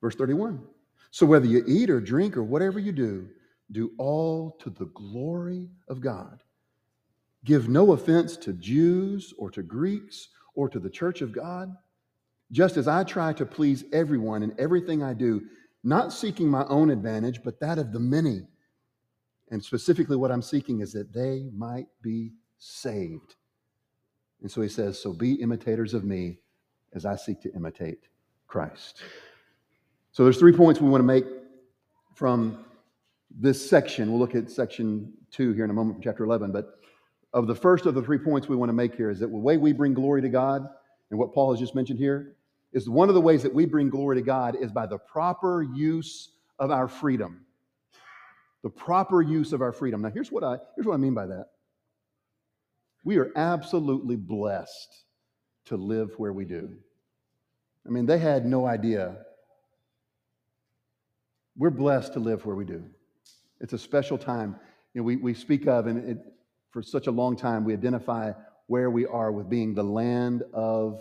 Verse 0.00 0.14
31. 0.14 0.60
So 1.10 1.26
whether 1.26 1.46
you 1.46 1.64
eat 1.66 1.90
or 1.90 2.00
drink 2.00 2.36
or 2.36 2.42
whatever 2.42 2.78
you 2.78 2.92
do, 2.92 3.28
do 3.72 3.92
all 3.98 4.56
to 4.60 4.70
the 4.70 4.86
glory 4.86 5.70
of 5.88 6.00
God. 6.00 6.42
Give 7.44 7.68
no 7.68 7.92
offense 7.92 8.36
to 8.38 8.52
Jews 8.52 9.32
or 9.38 9.50
to 9.50 9.62
Greeks 9.62 10.28
or 10.54 10.68
to 10.68 10.78
the 10.78 10.90
church 10.90 11.22
of 11.22 11.32
God, 11.32 11.74
just 12.52 12.76
as 12.76 12.88
I 12.88 13.04
try 13.04 13.32
to 13.34 13.46
please 13.46 13.84
everyone 13.92 14.42
in 14.42 14.54
everything 14.58 15.02
I 15.02 15.14
do, 15.14 15.42
not 15.82 16.12
seeking 16.12 16.48
my 16.48 16.64
own 16.66 16.90
advantage, 16.90 17.42
but 17.42 17.60
that 17.60 17.78
of 17.78 17.92
the 17.92 18.00
many. 18.00 18.42
And 19.50 19.64
specifically, 19.64 20.16
what 20.16 20.30
I'm 20.30 20.42
seeking 20.42 20.80
is 20.80 20.92
that 20.92 21.12
they 21.12 21.48
might 21.54 21.86
be 22.02 22.32
saved. 22.58 23.36
And 24.42 24.50
so 24.50 24.60
he 24.60 24.68
says, 24.68 25.00
So 25.00 25.12
be 25.12 25.34
imitators 25.34 25.94
of 25.94 26.04
me 26.04 26.38
as 26.94 27.06
I 27.06 27.16
seek 27.16 27.40
to 27.42 27.52
imitate 27.54 28.08
Christ. 28.46 29.02
So 30.12 30.24
there's 30.24 30.38
three 30.38 30.52
points 30.52 30.80
we 30.80 30.88
want 30.88 31.00
to 31.00 31.06
make 31.06 31.24
from 32.14 32.64
this 33.30 33.68
section. 33.68 34.10
We'll 34.10 34.18
look 34.18 34.34
at 34.34 34.50
section 34.50 35.12
two 35.30 35.52
here 35.52 35.64
in 35.64 35.70
a 35.70 35.74
moment 35.74 35.96
from 35.96 36.02
chapter 36.02 36.24
11. 36.24 36.50
But 36.50 36.80
of 37.32 37.46
the 37.46 37.54
first 37.54 37.86
of 37.86 37.94
the 37.94 38.02
three 38.02 38.18
points 38.18 38.48
we 38.48 38.56
want 38.56 38.68
to 38.68 38.74
make 38.74 38.94
here 38.94 39.10
is 39.10 39.20
that 39.20 39.28
the 39.28 39.36
way 39.36 39.56
we 39.56 39.72
bring 39.72 39.94
glory 39.94 40.20
to 40.22 40.28
God, 40.28 40.68
and 41.10 41.18
what 41.18 41.32
Paul 41.32 41.52
has 41.52 41.60
just 41.60 41.74
mentioned 41.74 41.98
here, 41.98 42.34
is 42.72 42.88
one 42.88 43.08
of 43.08 43.14
the 43.14 43.20
ways 43.20 43.42
that 43.42 43.54
we 43.54 43.66
bring 43.66 43.88
glory 43.88 44.16
to 44.16 44.22
God 44.22 44.56
is 44.60 44.70
by 44.72 44.86
the 44.86 44.98
proper 44.98 45.62
use 45.62 46.30
of 46.58 46.70
our 46.70 46.88
freedom. 46.88 47.44
The 48.62 48.70
proper 48.70 49.22
use 49.22 49.52
of 49.52 49.62
our 49.62 49.72
freedom. 49.72 50.02
Now, 50.02 50.10
here's 50.10 50.30
what 50.30 50.44
I, 50.44 50.58
here's 50.74 50.86
what 50.86 50.94
I 50.94 50.98
mean 50.98 51.14
by 51.14 51.26
that. 51.26 51.46
We 53.04 53.16
are 53.16 53.32
absolutely 53.34 54.16
blessed 54.16 55.04
to 55.70 55.76
live 55.76 56.10
where 56.16 56.32
we 56.32 56.44
do. 56.44 56.68
I 57.86 57.90
mean, 57.90 58.04
they 58.04 58.18
had 58.18 58.44
no 58.44 58.66
idea. 58.66 59.18
We're 61.56 61.70
blessed 61.70 62.14
to 62.14 62.18
live 62.18 62.44
where 62.44 62.56
we 62.56 62.64
do. 62.64 62.84
It's 63.60 63.72
a 63.72 63.78
special 63.78 64.18
time. 64.18 64.56
You 64.94 65.00
know, 65.00 65.04
we, 65.04 65.14
we 65.14 65.32
speak 65.32 65.68
of, 65.68 65.86
and 65.86 66.08
it, 66.08 66.18
for 66.72 66.82
such 66.82 67.06
a 67.06 67.12
long 67.12 67.36
time, 67.36 67.64
we 67.64 67.72
identify 67.72 68.32
where 68.66 68.90
we 68.90 69.06
are 69.06 69.30
with 69.30 69.48
being 69.48 69.74
the 69.74 69.84
land 69.84 70.42
of 70.52 71.00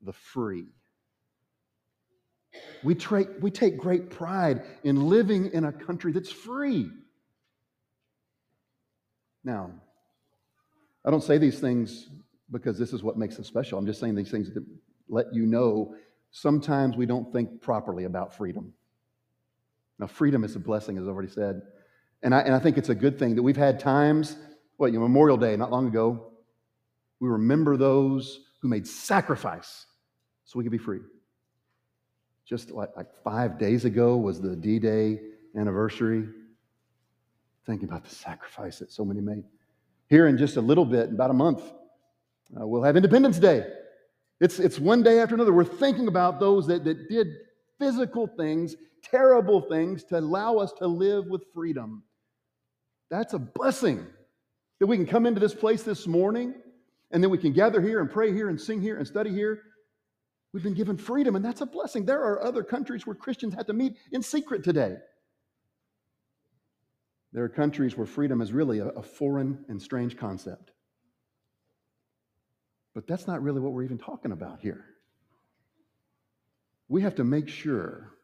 the 0.00 0.14
free. 0.14 0.64
We, 2.82 2.94
tra- 2.94 3.28
we 3.40 3.50
take 3.50 3.76
great 3.76 4.08
pride 4.08 4.62
in 4.82 5.10
living 5.10 5.50
in 5.52 5.64
a 5.64 5.72
country 5.72 6.12
that's 6.12 6.32
free. 6.32 6.88
Now, 9.44 9.72
I 11.04 11.10
don't 11.10 11.22
say 11.22 11.36
these 11.36 11.60
things 11.60 12.08
because 12.50 12.78
this 12.78 12.92
is 12.92 13.02
what 13.02 13.16
makes 13.16 13.38
us 13.38 13.46
special. 13.46 13.78
I'm 13.78 13.86
just 13.86 14.00
saying 14.00 14.14
these 14.14 14.30
things 14.30 14.50
to 14.54 14.64
let 15.08 15.26
you 15.32 15.46
know 15.46 15.94
sometimes 16.30 16.96
we 16.96 17.06
don't 17.06 17.32
think 17.32 17.60
properly 17.60 18.04
about 18.04 18.36
freedom. 18.36 18.72
Now, 19.98 20.06
freedom 20.06 20.44
is 20.44 20.56
a 20.56 20.58
blessing, 20.58 20.96
as 20.96 21.04
I've 21.04 21.10
already 21.10 21.30
said. 21.30 21.62
And 22.22 22.34
I, 22.34 22.40
and 22.40 22.54
I 22.54 22.58
think 22.58 22.78
it's 22.78 22.88
a 22.88 22.94
good 22.94 23.18
thing 23.18 23.34
that 23.36 23.42
we've 23.42 23.56
had 23.56 23.78
times, 23.78 24.36
what, 24.76 24.92
you 24.92 24.98
know, 24.98 25.06
Memorial 25.06 25.36
Day, 25.36 25.56
not 25.56 25.70
long 25.70 25.86
ago, 25.86 26.32
we 27.18 27.28
remember 27.28 27.76
those 27.76 28.40
who 28.60 28.68
made 28.68 28.86
sacrifice 28.86 29.86
so 30.44 30.58
we 30.58 30.64
could 30.64 30.72
be 30.72 30.78
free. 30.78 31.00
Just 32.46 32.70
like, 32.70 32.96
like 32.96 33.08
five 33.22 33.58
days 33.58 33.84
ago 33.84 34.16
was 34.16 34.40
the 34.40 34.56
D 34.56 34.78
Day 34.78 35.20
anniversary. 35.56 36.26
Thinking 37.66 37.88
about 37.88 38.04
the 38.04 38.14
sacrifice 38.14 38.78
that 38.78 38.90
so 38.90 39.04
many 39.04 39.20
made. 39.20 39.44
Here 40.08 40.26
in 40.26 40.38
just 40.38 40.56
a 40.56 40.60
little 40.60 40.84
bit, 40.84 41.10
about 41.10 41.30
a 41.30 41.34
month, 41.34 41.62
uh, 42.58 42.66
we'll 42.66 42.82
have 42.82 42.96
Independence 42.96 43.38
Day. 43.38 43.66
It's, 44.40 44.58
it's 44.58 44.78
one 44.78 45.02
day 45.02 45.20
after 45.20 45.34
another. 45.34 45.52
We're 45.52 45.64
thinking 45.64 46.08
about 46.08 46.40
those 46.40 46.66
that, 46.68 46.84
that 46.84 47.08
did 47.08 47.28
physical 47.78 48.26
things, 48.26 48.74
terrible 49.04 49.60
things, 49.60 50.04
to 50.04 50.18
allow 50.18 50.56
us 50.56 50.72
to 50.78 50.86
live 50.86 51.26
with 51.26 51.42
freedom. 51.54 52.02
That's 53.10 53.34
a 53.34 53.38
blessing 53.38 54.06
that 54.78 54.86
we 54.86 54.96
can 54.96 55.06
come 55.06 55.26
into 55.26 55.40
this 55.40 55.54
place 55.54 55.82
this 55.82 56.06
morning 56.06 56.54
and 57.10 57.22
then 57.22 57.30
we 57.30 57.38
can 57.38 57.52
gather 57.52 57.80
here 57.80 58.00
and 58.00 58.10
pray 58.10 58.32
here 58.32 58.48
and 58.48 58.60
sing 58.60 58.80
here 58.80 58.96
and 58.96 59.06
study 59.06 59.30
here. 59.30 59.62
We've 60.52 60.62
been 60.62 60.74
given 60.74 60.96
freedom, 60.96 61.36
and 61.36 61.44
that's 61.44 61.60
a 61.60 61.66
blessing. 61.66 62.04
There 62.04 62.22
are 62.22 62.42
other 62.42 62.62
countries 62.62 63.06
where 63.06 63.14
Christians 63.14 63.54
have 63.54 63.66
to 63.66 63.72
meet 63.72 63.96
in 64.12 64.22
secret 64.22 64.64
today. 64.64 64.96
There 67.32 67.44
are 67.44 67.48
countries 67.48 67.96
where 67.96 68.06
freedom 68.06 68.40
is 68.40 68.52
really 68.52 68.80
a, 68.80 68.88
a 68.88 69.02
foreign 69.02 69.64
and 69.68 69.80
strange 69.80 70.16
concept. 70.16 70.72
But 72.94 73.06
that's 73.06 73.26
not 73.26 73.42
really 73.42 73.60
what 73.60 73.72
we're 73.72 73.84
even 73.84 73.98
talking 73.98 74.32
about 74.32 74.60
here. 74.60 74.84
We 76.88 77.02
have 77.02 77.14
to 77.16 77.24
make 77.24 77.48
sure 77.48 78.14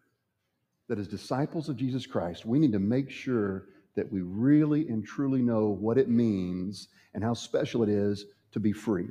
that 0.88 0.98
as 0.98 1.08
disciples 1.08 1.68
of 1.68 1.76
Jesus 1.76 2.06
Christ, 2.06 2.44
we 2.44 2.58
need 2.58 2.72
to 2.72 2.78
make 2.78 3.10
sure 3.10 3.66
that 3.94 4.10
we 4.12 4.20
really 4.20 4.88
and 4.88 5.04
truly 5.04 5.40
know 5.40 5.68
what 5.68 5.98
it 5.98 6.08
means 6.08 6.88
and 7.14 7.22
how 7.22 7.34
special 7.34 7.82
it 7.82 7.88
is 7.88 8.26
to 8.52 8.60
be 8.60 8.72
free. 8.72 9.08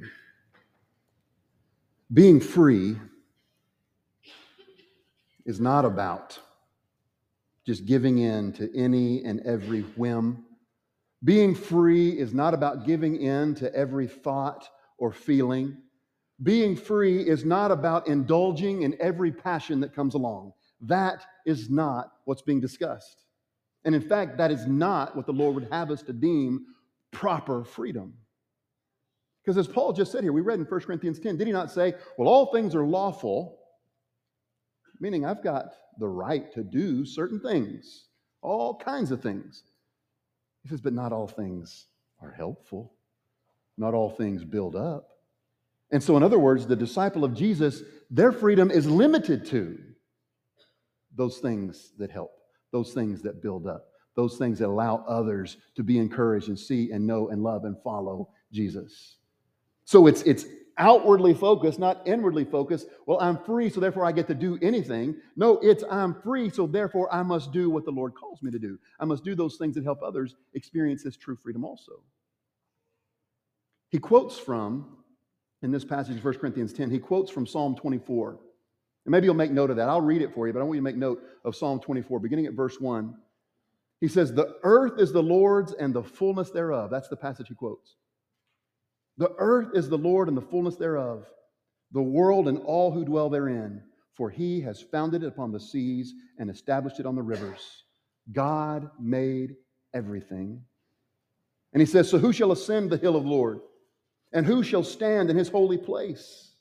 Being 2.14 2.40
free 2.40 2.98
is 5.46 5.60
not 5.60 5.86
about 5.86 6.40
just 7.66 7.86
giving 7.86 8.20
in 8.20 8.54
to 8.54 8.70
any 8.78 9.24
and 9.24 9.40
every 9.42 9.82
whim. 9.82 10.46
Being 11.24 11.56
free 11.56 12.10
is 12.10 12.34
not 12.34 12.54
about 12.54 12.86
giving 12.86 13.22
in 13.22 13.56
to 13.56 13.74
every 13.74 14.08
thought 14.08 14.70
or 14.98 15.12
feeling. 15.12 15.78
Being 16.44 16.75
free 16.75 17.22
is 17.22 17.46
not 17.46 17.72
about 17.72 18.08
indulging 18.08 18.82
in 18.82 18.96
every 19.00 19.32
passion 19.32 19.80
that 19.82 19.96
comes 19.96 20.16
along. 20.16 20.54
That 20.82 21.25
is 21.46 21.70
not 21.70 22.12
what's 22.25 22.42
being 22.42 22.60
discussed. 22.60 23.24
And 23.86 23.96
in 23.96 24.02
fact, 24.02 24.38
that 24.38 24.52
is 24.52 24.66
not 24.68 25.16
what 25.16 25.25
the 25.25 25.32
Lord 25.32 25.56
would 25.56 25.68
have 25.72 25.92
us 25.92 26.02
to 26.04 26.14
deem 26.14 26.66
proper 27.12 27.64
freedom. 27.64 28.14
Because 29.44 29.58
as 29.58 29.68
Paul 29.68 29.94
just 29.94 30.12
said 30.12 30.24
here, 30.24 30.34
we 30.34 30.42
read 30.42 30.60
in 30.60 30.66
1 30.66 30.80
Corinthians 30.82 31.20
10, 31.20 31.38
did 31.38 31.48
he 31.48 31.54
not 31.54 31.72
say, 31.72 31.94
Well, 32.18 32.28
all 32.28 32.48
things 32.48 32.74
are 32.74 32.86
lawful, 32.86 33.60
meaning 35.00 35.24
I've 35.24 35.44
got 35.44 35.68
the 36.00 36.08
right 36.08 36.52
to 36.54 36.64
do 36.64 37.06
certain 37.06 37.40
things, 37.40 38.08
all 38.42 38.75
kinds 38.75 39.12
of 39.12 39.22
things. 39.22 39.64
He 40.64 40.70
says, 40.70 40.82
But 40.82 40.94
not 40.94 41.14
all 41.14 41.28
things 41.28 41.86
are 42.22 42.32
helpful, 42.32 42.96
not 43.77 43.94
all 43.94 44.10
things 44.10 44.44
build 44.44 44.75
up. 44.75 45.10
And 45.91 46.01
so, 46.01 46.17
in 46.17 46.24
other 46.24 46.39
words, 46.39 46.65
the 46.65 46.75
disciple 46.75 47.24
of 47.24 47.34
Jesus, 47.34 47.84
their 48.10 48.32
freedom 48.32 48.72
is 48.72 48.88
limited 48.88 49.46
to 49.48 49.77
those 51.15 51.38
things 51.38 51.94
that 51.98 52.12
help, 52.12 52.32
those 52.72 52.94
things 52.94 53.22
that 53.22 53.41
build 53.41 53.67
up, 53.67 53.88
those 54.15 54.38
things 54.38 54.60
that 54.60 54.67
allow 54.67 55.05
others 55.08 55.58
to 55.75 55.84
be 55.84 55.98
encouraged 55.98 56.50
and 56.50 56.60
see 56.60 56.91
and 56.91 57.05
know 57.05 57.29
and 57.29 57.44
love 57.44 57.65
and 57.65 57.77
follow 57.84 58.29
Jesus. 58.51 59.17
So 59.86 60.08
it's, 60.08 60.24
it's 60.24 60.46
outwardly 60.77 61.34
focused, 61.34 61.79
not 61.79 62.01
inwardly 62.05 62.44
focused. 62.44 62.88
Well, 63.05 63.20
I'm 63.22 63.38
free, 63.38 63.70
so 63.70 63.79
therefore 63.79 64.05
I 64.05 64.12
get 64.12 64.27
to 64.27 64.34
do 64.34 64.58
anything. 64.62 65.15
No, 65.36 65.60
it's 65.62 65.84
I'm 65.89 66.15
free, 66.22 66.50
so 66.50 66.67
therefore 66.67 67.13
I 67.13 67.24
must 67.24 67.51
do 67.51 67.70
what 67.70 67.86
the 67.86 67.91
Lord 67.91 68.13
calls 68.15 68.41
me 68.41 68.51
to 68.51 68.60
do. 68.60 68.77
I 69.00 69.05
must 69.05 69.24
do 69.24 69.36
those 69.36 69.58
things 69.58 69.75
that 69.75 69.84
help 69.84 70.01
others 70.01 70.36
experience 70.53 71.03
this 71.03 71.15
true 71.15 71.38
freedom 71.41 71.63
also. 71.63 72.01
He 73.89 74.00
quotes 74.00 74.38
from, 74.38 74.98
in 75.62 75.72
this 75.72 75.86
passage, 75.86 76.24
1 76.24 76.34
Corinthians 76.36 76.74
10, 76.74 76.89
he 76.89 77.00
quotes 77.00 77.32
from 77.32 77.46
Psalm 77.46 77.75
24. 77.75 78.39
And 79.06 79.12
maybe 79.12 79.25
you'll 79.25 79.36
make 79.36 79.51
note 79.51 79.70
of 79.70 79.77
that. 79.77 79.88
I'll 79.88 80.01
read 80.01 80.22
it 80.22 80.34
for 80.34 80.48
you, 80.48 80.54
but 80.54 80.60
I 80.60 80.63
want 80.63 80.75
you 80.75 80.82
to 80.82 80.84
make 80.84 80.96
note 80.96 81.22
of 81.44 81.56
Psalm 81.56 81.80
24, 81.80 82.20
beginning 82.20 82.48
at 82.48 82.54
verse 82.54 82.80
1. 82.80 83.15
He 84.01 84.08
says, 84.08 84.34
The 84.34 84.58
earth 84.63 85.00
is 85.00 85.12
the 85.12 85.24
Lord's 85.24 85.74
and 85.74 85.94
the 85.94 86.04
fullness 86.04 86.51
thereof. 86.51 86.89
That's 86.89 87.08
the 87.08 87.15
passage 87.15 87.48
he 87.48 87.56
quotes. 87.56 87.96
The 89.18 89.34
earth 89.38 89.70
is 89.74 89.88
the 89.88 89.98
Lord 89.98 90.27
and 90.27 90.36
the 90.36 90.42
fullness 90.42 90.75
thereof, 90.75 91.25
the 91.92 92.01
world 92.01 92.48
and 92.48 92.58
all 92.60 92.92
who 92.92 93.06
dwell 93.06 93.30
therein, 93.30 93.82
for 94.13 94.30
he 94.30 94.60
has 94.62 94.82
founded 94.82 95.24
it 95.24 95.27
upon 95.27 95.51
the 95.51 95.60
seas 95.60 96.13
and 96.38 96.50
established 96.50 97.00
it 97.00 97.06
on 97.06 97.15
the 97.15 97.22
rivers. 97.22 97.84
God 98.32 98.89
made 99.00 99.56
everything. 99.94 100.62
And 101.74 101.82
he 101.82 101.86
says, 101.86 102.10
So 102.10 102.18
who 102.18 102.34
shall 102.34 102.51
ascend 102.51 102.89
the 102.89 102.98
hill 102.98 103.15
of 103.15 103.24
the 103.24 103.30
Lord? 103.30 103.60
And 104.36 104.46
who 104.46 104.63
shall 104.63 104.84
stand 104.84 105.30
in 105.30 105.38
his 105.38 105.48
holy 105.48 105.77
place? 105.77 106.51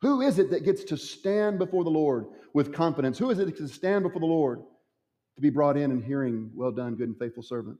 Who 0.00 0.20
is 0.20 0.38
it 0.38 0.48
that 0.50 0.64
gets 0.64 0.84
to 0.84 0.96
stand 0.96 1.58
before 1.58 1.82
the 1.82 1.90
Lord 1.90 2.26
with 2.54 2.72
confidence? 2.72 3.18
Who 3.18 3.30
is 3.30 3.38
it 3.40 3.46
that 3.46 3.58
gets 3.58 3.68
to 3.68 3.76
stand 3.76 4.04
before 4.04 4.20
the 4.20 4.26
Lord 4.26 4.60
to 4.60 5.40
be 5.42 5.50
brought 5.50 5.76
in 5.76 5.90
and 5.90 6.04
hearing, 6.04 6.52
Well 6.54 6.70
done, 6.70 6.94
good 6.94 7.08
and 7.08 7.18
faithful 7.18 7.42
servant? 7.42 7.78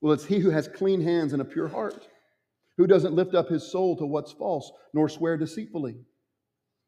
Well, 0.00 0.12
it's 0.12 0.24
he 0.24 0.38
who 0.38 0.50
has 0.50 0.68
clean 0.68 1.00
hands 1.00 1.32
and 1.32 1.42
a 1.42 1.44
pure 1.44 1.66
heart 1.66 2.06
who 2.76 2.86
doesn't 2.86 3.12
lift 3.12 3.34
up 3.34 3.48
his 3.48 3.68
soul 3.68 3.96
to 3.96 4.06
what's 4.06 4.30
false, 4.30 4.70
nor 4.94 5.08
swear 5.08 5.36
deceitfully? 5.36 5.96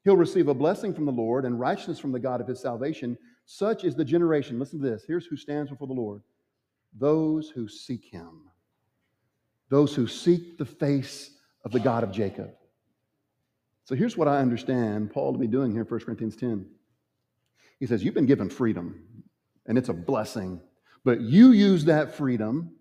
He'll 0.04 0.16
receive 0.16 0.46
a 0.46 0.54
blessing 0.54 0.94
from 0.94 1.04
the 1.04 1.10
Lord 1.10 1.44
and 1.44 1.58
righteousness 1.58 1.98
from 1.98 2.12
the 2.12 2.20
God 2.20 2.40
of 2.40 2.46
his 2.46 2.60
salvation. 2.60 3.18
Such 3.44 3.82
is 3.82 3.96
the 3.96 4.04
generation. 4.04 4.60
Listen 4.60 4.80
to 4.80 4.88
this. 4.88 5.02
Here's 5.04 5.26
who 5.26 5.36
stands 5.36 5.72
before 5.72 5.88
the 5.88 5.94
Lord 5.94 6.22
those 6.96 7.50
who 7.50 7.66
seek 7.66 8.04
him, 8.04 8.42
those 9.68 9.96
who 9.96 10.06
seek 10.06 10.56
the 10.56 10.64
face 10.64 11.32
of 11.64 11.72
the 11.72 11.80
God 11.80 12.04
of 12.04 12.12
Jacob. 12.12 12.50
So 13.84 13.94
here's 13.94 14.16
what 14.16 14.28
I 14.28 14.38
understand 14.38 15.12
Paul 15.12 15.32
to 15.32 15.38
be 15.38 15.46
doing 15.46 15.72
here 15.72 15.82
in 15.82 15.86
1 15.86 16.00
Corinthians 16.00 16.36
10. 16.36 16.66
He 17.80 17.86
says, 17.86 18.04
You've 18.04 18.14
been 18.14 18.26
given 18.26 18.48
freedom, 18.48 19.02
and 19.66 19.76
it's 19.76 19.88
a 19.88 19.94
blessing, 19.94 20.60
but 21.04 21.20
you 21.20 21.52
use 21.52 21.86
that 21.86 22.14
freedom 22.14 22.72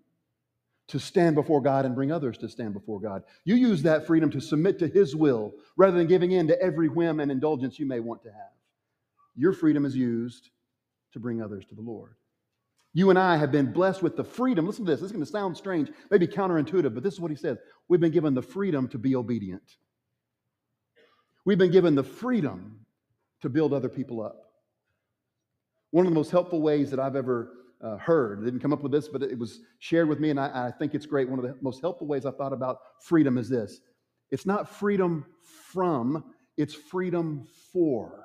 to 0.88 0.98
stand 0.98 1.36
before 1.36 1.60
God 1.60 1.84
and 1.86 1.94
bring 1.94 2.10
others 2.10 2.36
to 2.38 2.48
stand 2.48 2.74
before 2.74 3.00
God. 3.00 3.22
You 3.44 3.54
use 3.54 3.82
that 3.82 4.06
freedom 4.06 4.30
to 4.30 4.40
submit 4.40 4.78
to 4.80 4.88
His 4.88 5.14
will 5.14 5.52
rather 5.76 5.96
than 5.96 6.06
giving 6.06 6.32
in 6.32 6.48
to 6.48 6.60
every 6.60 6.88
whim 6.88 7.20
and 7.20 7.30
indulgence 7.30 7.78
you 7.78 7.86
may 7.86 8.00
want 8.00 8.22
to 8.24 8.30
have. 8.30 8.52
Your 9.36 9.52
freedom 9.52 9.84
is 9.84 9.96
used 9.96 10.50
to 11.12 11.20
bring 11.20 11.40
others 11.40 11.64
to 11.66 11.74
the 11.74 11.80
Lord. 11.80 12.14
You 12.92 13.10
and 13.10 13.18
I 13.18 13.36
have 13.36 13.52
been 13.52 13.72
blessed 13.72 14.02
with 14.02 14.16
the 14.16 14.24
freedom. 14.24 14.66
Listen 14.66 14.84
to 14.84 14.90
this. 14.90 15.00
This 15.00 15.06
is 15.06 15.12
going 15.12 15.24
to 15.24 15.30
sound 15.30 15.56
strange, 15.56 15.90
maybe 16.10 16.26
counterintuitive, 16.26 16.92
but 16.92 17.02
this 17.02 17.14
is 17.14 17.20
what 17.20 17.30
he 17.30 17.36
says. 17.36 17.58
We've 17.88 18.00
been 18.00 18.10
given 18.10 18.34
the 18.34 18.42
freedom 18.42 18.88
to 18.88 18.98
be 18.98 19.14
obedient. 19.14 19.62
We've 21.44 21.58
been 21.58 21.70
given 21.70 21.94
the 21.94 22.02
freedom 22.02 22.80
to 23.42 23.48
build 23.48 23.72
other 23.72 23.88
people 23.88 24.22
up. 24.22 24.52
One 25.92 26.04
of 26.06 26.12
the 26.12 26.14
most 26.14 26.30
helpful 26.30 26.60
ways 26.60 26.90
that 26.90 27.00
I've 27.00 27.16
ever 27.16 27.52
uh, 27.82 27.96
heard. 27.96 28.40
I 28.40 28.44
didn't 28.44 28.60
come 28.60 28.72
up 28.72 28.82
with 28.82 28.92
this, 28.92 29.08
but 29.08 29.22
it 29.22 29.38
was 29.38 29.60
shared 29.78 30.08
with 30.08 30.20
me, 30.20 30.30
and 30.30 30.38
I, 30.38 30.66
I 30.66 30.70
think 30.70 30.94
it's 30.94 31.06
great. 31.06 31.28
One 31.28 31.38
of 31.38 31.44
the 31.44 31.56
most 31.62 31.80
helpful 31.80 32.06
ways 32.06 32.26
I 32.26 32.30
thought 32.30 32.52
about 32.52 32.78
freedom 33.00 33.38
is 33.38 33.48
this 33.48 33.80
it's 34.30 34.46
not 34.46 34.68
freedom 34.68 35.26
from, 35.42 36.24
it's 36.56 36.74
freedom 36.74 37.46
for. 37.72 38.19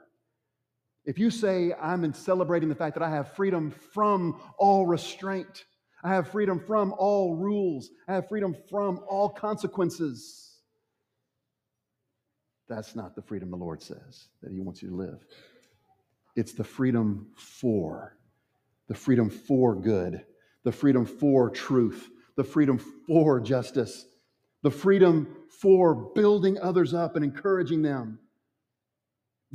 If 1.06 1.20
you 1.20 1.30
say, 1.30 1.74
I'm 1.80 2.04
in 2.04 2.14
celebrating 2.14 2.70
the 2.70 2.76
fact 2.76 2.96
that 2.96 3.04
I 3.04 3.10
have 3.10 3.36
freedom 3.36 3.72
from 3.72 4.42
all 4.58 4.86
restraint, 4.86 5.66
I 6.04 6.10
have 6.10 6.30
freedom 6.30 6.60
from 6.60 6.94
all 6.98 7.36
rules, 7.36 7.90
I 8.08 8.14
have 8.14 8.28
freedom 8.28 8.56
from 8.70 9.02
all 9.08 9.30
consequences, 9.30 10.46
that's 12.68 12.96
not 12.96 13.16
the 13.16 13.22
freedom 13.22 13.52
the 13.52 13.58
Lord 13.58 13.82
says 13.82 14.28
that 14.42 14.52
He 14.52 14.60
wants 14.60 14.82
you 14.82 14.90
to 14.90 14.96
live. 14.96 15.26
It's 16.36 16.54
the 16.54 16.64
freedom 16.64 17.28
for 17.36 18.18
the 18.88 18.96
freedom 18.96 19.30
for 19.30 19.76
good, 19.76 20.24
the 20.64 20.72
freedom 20.72 21.06
for 21.06 21.50
truth, 21.50 22.10
the 22.36 22.44
freedom 22.44 22.78
for 23.08 23.40
justice, 23.40 24.06
the 24.62 24.70
freedom 24.70 25.38
for 25.50 25.96
building 25.96 26.60
others 26.60 26.94
up 26.94 27.16
and 27.16 27.26
encouraging 27.26 27.82
them, 27.82 28.20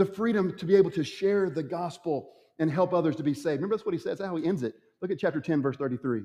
the 0.01 0.07
freedom 0.07 0.57
to 0.57 0.65
be 0.65 0.75
able 0.75 0.91
to 0.91 1.05
share 1.05 1.51
the 1.51 1.63
gospel 1.63 2.33
and 2.59 2.71
help 2.71 2.93
others 2.93 3.17
to 3.17 3.23
be 3.23 3.35
saved. 3.35 3.59
Remember, 3.61 3.77
that's 3.77 3.87
what 3.87 3.95
he 3.95 3.99
says, 3.99 4.19
that's 4.19 4.29
how 4.29 4.37
he 4.37 4.47
ends 4.47 4.63
it. 4.63 4.75
Look 5.01 5.11
at 5.11 5.19
chapter 5.19 5.41
10, 5.41 5.63
verse 5.63 5.77
33. 5.77 6.23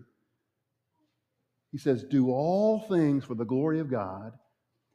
He 1.72 1.78
says, 1.78 2.04
Do 2.04 2.32
all 2.32 2.80
things 2.80 3.26
for 3.26 3.36
the 3.36 3.44
glory 3.44 3.80
of 3.82 3.92
God. 3.92 4.32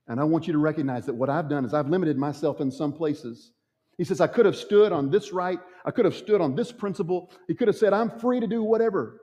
And 0.08 0.18
I 0.18 0.24
want 0.24 0.46
you 0.46 0.54
to 0.54 0.58
recognize 0.58 1.06
that 1.06 1.14
what 1.14 1.30
I've 1.30 1.48
done 1.48 1.64
is 1.64 1.74
I've 1.74 1.88
limited 1.88 2.16
myself 2.16 2.60
in 2.60 2.70
some 2.70 2.92
places. 2.92 3.52
He 3.98 4.04
says, 4.04 4.20
I 4.20 4.26
could 4.26 4.46
have 4.46 4.56
stood 4.56 4.92
on 4.92 5.10
this 5.10 5.30
right, 5.30 5.60
I 5.84 5.90
could 5.90 6.06
have 6.06 6.16
stood 6.16 6.40
on 6.40 6.54
this 6.54 6.72
principle. 6.72 7.30
He 7.48 7.54
could 7.54 7.68
have 7.68 7.76
said, 7.76 7.92
I'm 7.92 8.10
free 8.18 8.40
to 8.40 8.46
do 8.46 8.64
whatever. 8.64 9.20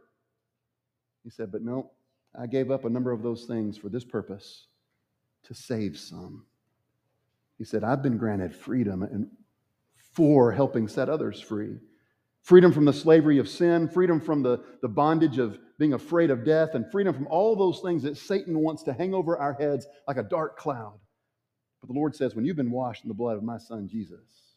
He 1.23 1.31
said, 1.31 1.51
But 1.51 1.63
no, 1.63 1.91
I 2.39 2.45
gave 2.45 2.69
up 2.69 2.85
a 2.85 2.89
number 2.89 3.11
of 3.11 3.23
those 3.23 3.45
things 3.45 3.75
for 3.75 3.89
this 3.89 4.05
purpose 4.05 4.67
to 5.45 5.55
save 5.55 5.97
some. 5.97 6.45
He 7.57 7.63
said, 7.63 7.83
I've 7.83 8.03
been 8.03 8.17
granted 8.17 8.55
freedom 8.55 9.01
and 9.01 9.27
for 10.17 10.51
helping 10.51 10.89
set 10.89 11.07
others 11.07 11.39
free. 11.39 11.77
Freedom 12.41 12.73
from 12.73 12.83
the 12.83 12.93
slavery 12.93 13.37
of 13.37 13.47
sin, 13.47 13.87
freedom 13.87 14.19
from 14.19 14.43
the, 14.43 14.61
the 14.81 14.89
bondage 14.89 15.37
of 15.37 15.57
being 15.77 15.93
afraid 15.93 16.31
of 16.31 16.43
death, 16.43 16.73
and 16.73 16.91
freedom 16.91 17.13
from 17.13 17.27
all 17.27 17.55
those 17.55 17.79
things 17.79 18.03
that 18.03 18.17
Satan 18.17 18.59
wants 18.59 18.83
to 18.83 18.93
hang 18.93 19.13
over 19.13 19.37
our 19.37 19.53
heads 19.53 19.87
like 20.07 20.17
a 20.17 20.23
dark 20.23 20.57
cloud. 20.57 20.99
But 21.79 21.87
the 21.87 21.93
Lord 21.93 22.15
says, 22.15 22.35
when 22.35 22.43
you've 22.43 22.57
been 22.57 22.71
washed 22.71 23.03
in 23.03 23.07
the 23.07 23.13
blood 23.13 23.37
of 23.37 23.43
my 23.43 23.57
son 23.57 23.87
Jesus, 23.87 24.47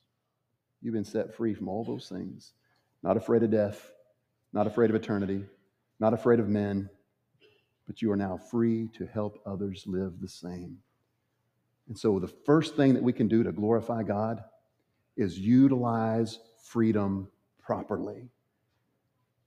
You've 0.80 0.94
been 0.94 1.04
set 1.04 1.34
free 1.34 1.54
from 1.54 1.68
all 1.68 1.84
those 1.84 2.08
things. 2.08 2.52
Not 3.02 3.16
afraid 3.16 3.42
of 3.42 3.50
death, 3.50 3.92
not 4.52 4.66
afraid 4.66 4.90
of 4.90 4.96
eternity, 4.96 5.44
not 5.98 6.14
afraid 6.14 6.40
of 6.40 6.48
men, 6.48 6.88
but 7.86 8.00
you 8.00 8.10
are 8.12 8.16
now 8.16 8.38
free 8.38 8.88
to 8.94 9.06
help 9.06 9.40
others 9.46 9.84
live 9.86 10.20
the 10.20 10.28
same. 10.28 10.78
And 11.88 11.98
so, 11.98 12.18
the 12.18 12.28
first 12.28 12.76
thing 12.76 12.94
that 12.94 13.02
we 13.02 13.12
can 13.12 13.28
do 13.28 13.42
to 13.42 13.52
glorify 13.52 14.02
God 14.02 14.44
is 15.16 15.38
utilize 15.38 16.38
freedom 16.62 17.28
properly. 17.62 18.28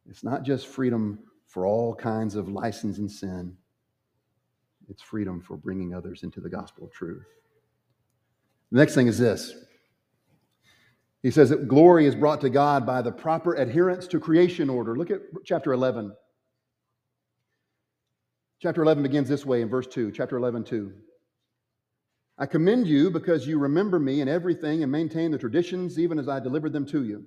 It's 0.10 0.24
not 0.24 0.44
just 0.44 0.68
freedom 0.68 1.20
for 1.48 1.66
all 1.66 1.96
kinds 1.96 2.36
of 2.36 2.50
license 2.50 2.98
and 2.98 3.12
sin, 3.12 3.56
it's 4.90 5.02
freedom 5.02 5.42
for 5.42 5.56
bringing 5.56 5.94
others 5.94 6.24
into 6.24 6.42
the 6.42 6.50
gospel 6.50 6.86
of 6.86 6.92
truth. 6.92 7.26
The 8.72 8.80
next 8.80 8.96
thing 8.96 9.08
is 9.08 9.18
this 9.18 9.54
he 11.24 11.32
says 11.32 11.50
that 11.50 11.70
glory 11.70 12.06
is 12.06 12.16
brought 12.16 12.42
to 12.42 12.50
God 12.50 12.86
by 12.86 13.02
the 13.02 13.12
proper 13.12 13.56
adherence 13.56 14.08
to 14.08 14.20
creation 14.20 14.70
order. 14.70 14.98
Look 14.98 15.10
at 15.10 15.22
chapter 15.46 15.72
11. 15.72 16.14
Chapter 18.62 18.84
11 18.84 19.04
begins 19.04 19.30
this 19.30 19.46
way 19.46 19.62
in 19.62 19.70
verse 19.70 19.88
2. 19.88 20.12
Chapter 20.12 20.38
11, 20.38 20.66
2. 20.66 20.94
I 22.38 22.46
commend 22.46 22.88
you 22.88 23.12
because 23.12 23.48
you 23.48 23.60
remember 23.60 24.00
me 24.00 24.22
in 24.22 24.28
everything 24.28 24.82
and 24.82 24.92
maintain 24.92 25.32
the 25.32 25.38
traditions 25.38 26.00
even 26.00 26.18
as 26.18 26.28
I 26.28 26.40
delivered 26.40 26.74
them 26.74 26.86
to 26.88 27.04
you. 27.04 27.26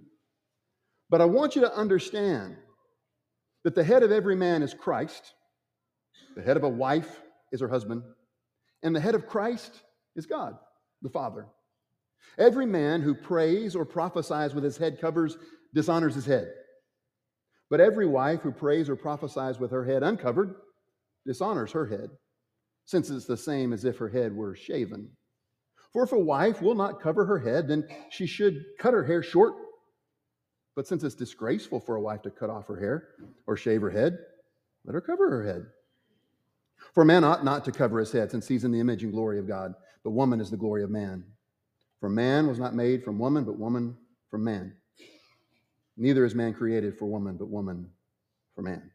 But 1.08 1.20
I 1.20 1.26
want 1.26 1.54
you 1.54 1.62
to 1.62 1.76
understand 1.76 2.56
that 3.62 3.74
the 3.74 3.84
head 3.84 4.02
of 4.02 4.10
every 4.10 4.34
man 4.34 4.62
is 4.62 4.74
Christ, 4.74 5.34
the 6.34 6.42
head 6.42 6.56
of 6.56 6.64
a 6.64 6.68
wife 6.68 7.20
is 7.52 7.60
her 7.60 7.68
husband, 7.68 8.02
and 8.82 8.94
the 8.94 9.00
head 9.00 9.14
of 9.14 9.28
Christ 9.28 9.72
is 10.16 10.26
God, 10.26 10.56
the 11.02 11.10
Father. 11.10 11.46
Every 12.38 12.66
man 12.66 13.00
who 13.02 13.14
prays 13.14 13.76
or 13.76 13.84
prophesies 13.84 14.54
with 14.54 14.64
his 14.64 14.76
head 14.76 15.00
covers 15.00 15.36
dishonors 15.72 16.14
his 16.14 16.26
head. 16.26 16.52
But 17.70 17.80
every 17.80 18.06
wife 18.06 18.40
who 18.40 18.52
prays 18.52 18.88
or 18.88 18.96
prophesies 18.96 19.58
with 19.58 19.70
her 19.70 19.84
head 19.84 20.02
uncovered 20.02 20.54
dishonors 21.26 21.72
her 21.72 21.86
head, 21.86 22.10
since 22.86 23.10
it's 23.10 23.26
the 23.26 23.36
same 23.36 23.72
as 23.72 23.84
if 23.84 23.98
her 23.98 24.08
head 24.08 24.34
were 24.34 24.54
shaven. 24.54 25.10
For 25.92 26.04
if 26.04 26.12
a 26.12 26.18
wife 26.18 26.62
will 26.62 26.74
not 26.74 27.00
cover 27.00 27.24
her 27.26 27.38
head, 27.38 27.68
then 27.68 27.86
she 28.10 28.26
should 28.26 28.64
cut 28.78 28.94
her 28.94 29.04
hair 29.04 29.22
short. 29.22 29.54
But 30.74 30.86
since 30.86 31.02
it's 31.02 31.14
disgraceful 31.14 31.80
for 31.80 31.96
a 31.96 32.00
wife 32.00 32.22
to 32.22 32.30
cut 32.30 32.50
off 32.50 32.68
her 32.68 32.78
hair 32.78 33.08
or 33.46 33.56
shave 33.56 33.80
her 33.80 33.90
head, 33.90 34.18
let 34.84 34.94
her 34.94 35.00
cover 35.00 35.30
her 35.30 35.44
head. 35.44 35.66
For 36.94 37.04
man 37.04 37.24
ought 37.24 37.44
not 37.44 37.64
to 37.64 37.72
cover 37.72 37.98
his 37.98 38.12
head, 38.12 38.30
since 38.30 38.46
he's 38.46 38.64
in 38.64 38.72
the 38.72 38.80
image 38.80 39.02
and 39.02 39.12
glory 39.12 39.38
of 39.38 39.48
God, 39.48 39.74
but 40.04 40.10
woman 40.10 40.40
is 40.40 40.50
the 40.50 40.56
glory 40.56 40.82
of 40.82 40.90
man. 40.90 41.24
For 41.98 42.08
man 42.08 42.46
was 42.46 42.58
not 42.58 42.74
made 42.74 43.02
from 43.02 43.18
woman, 43.18 43.44
but 43.44 43.58
woman 43.58 43.96
from 44.30 44.44
man. 44.44 44.74
Neither 45.96 46.24
is 46.24 46.34
man 46.34 46.52
created 46.52 46.98
for 46.98 47.06
woman, 47.06 47.36
but 47.36 47.48
woman 47.48 47.90
for 48.54 48.62
man. 48.62 48.90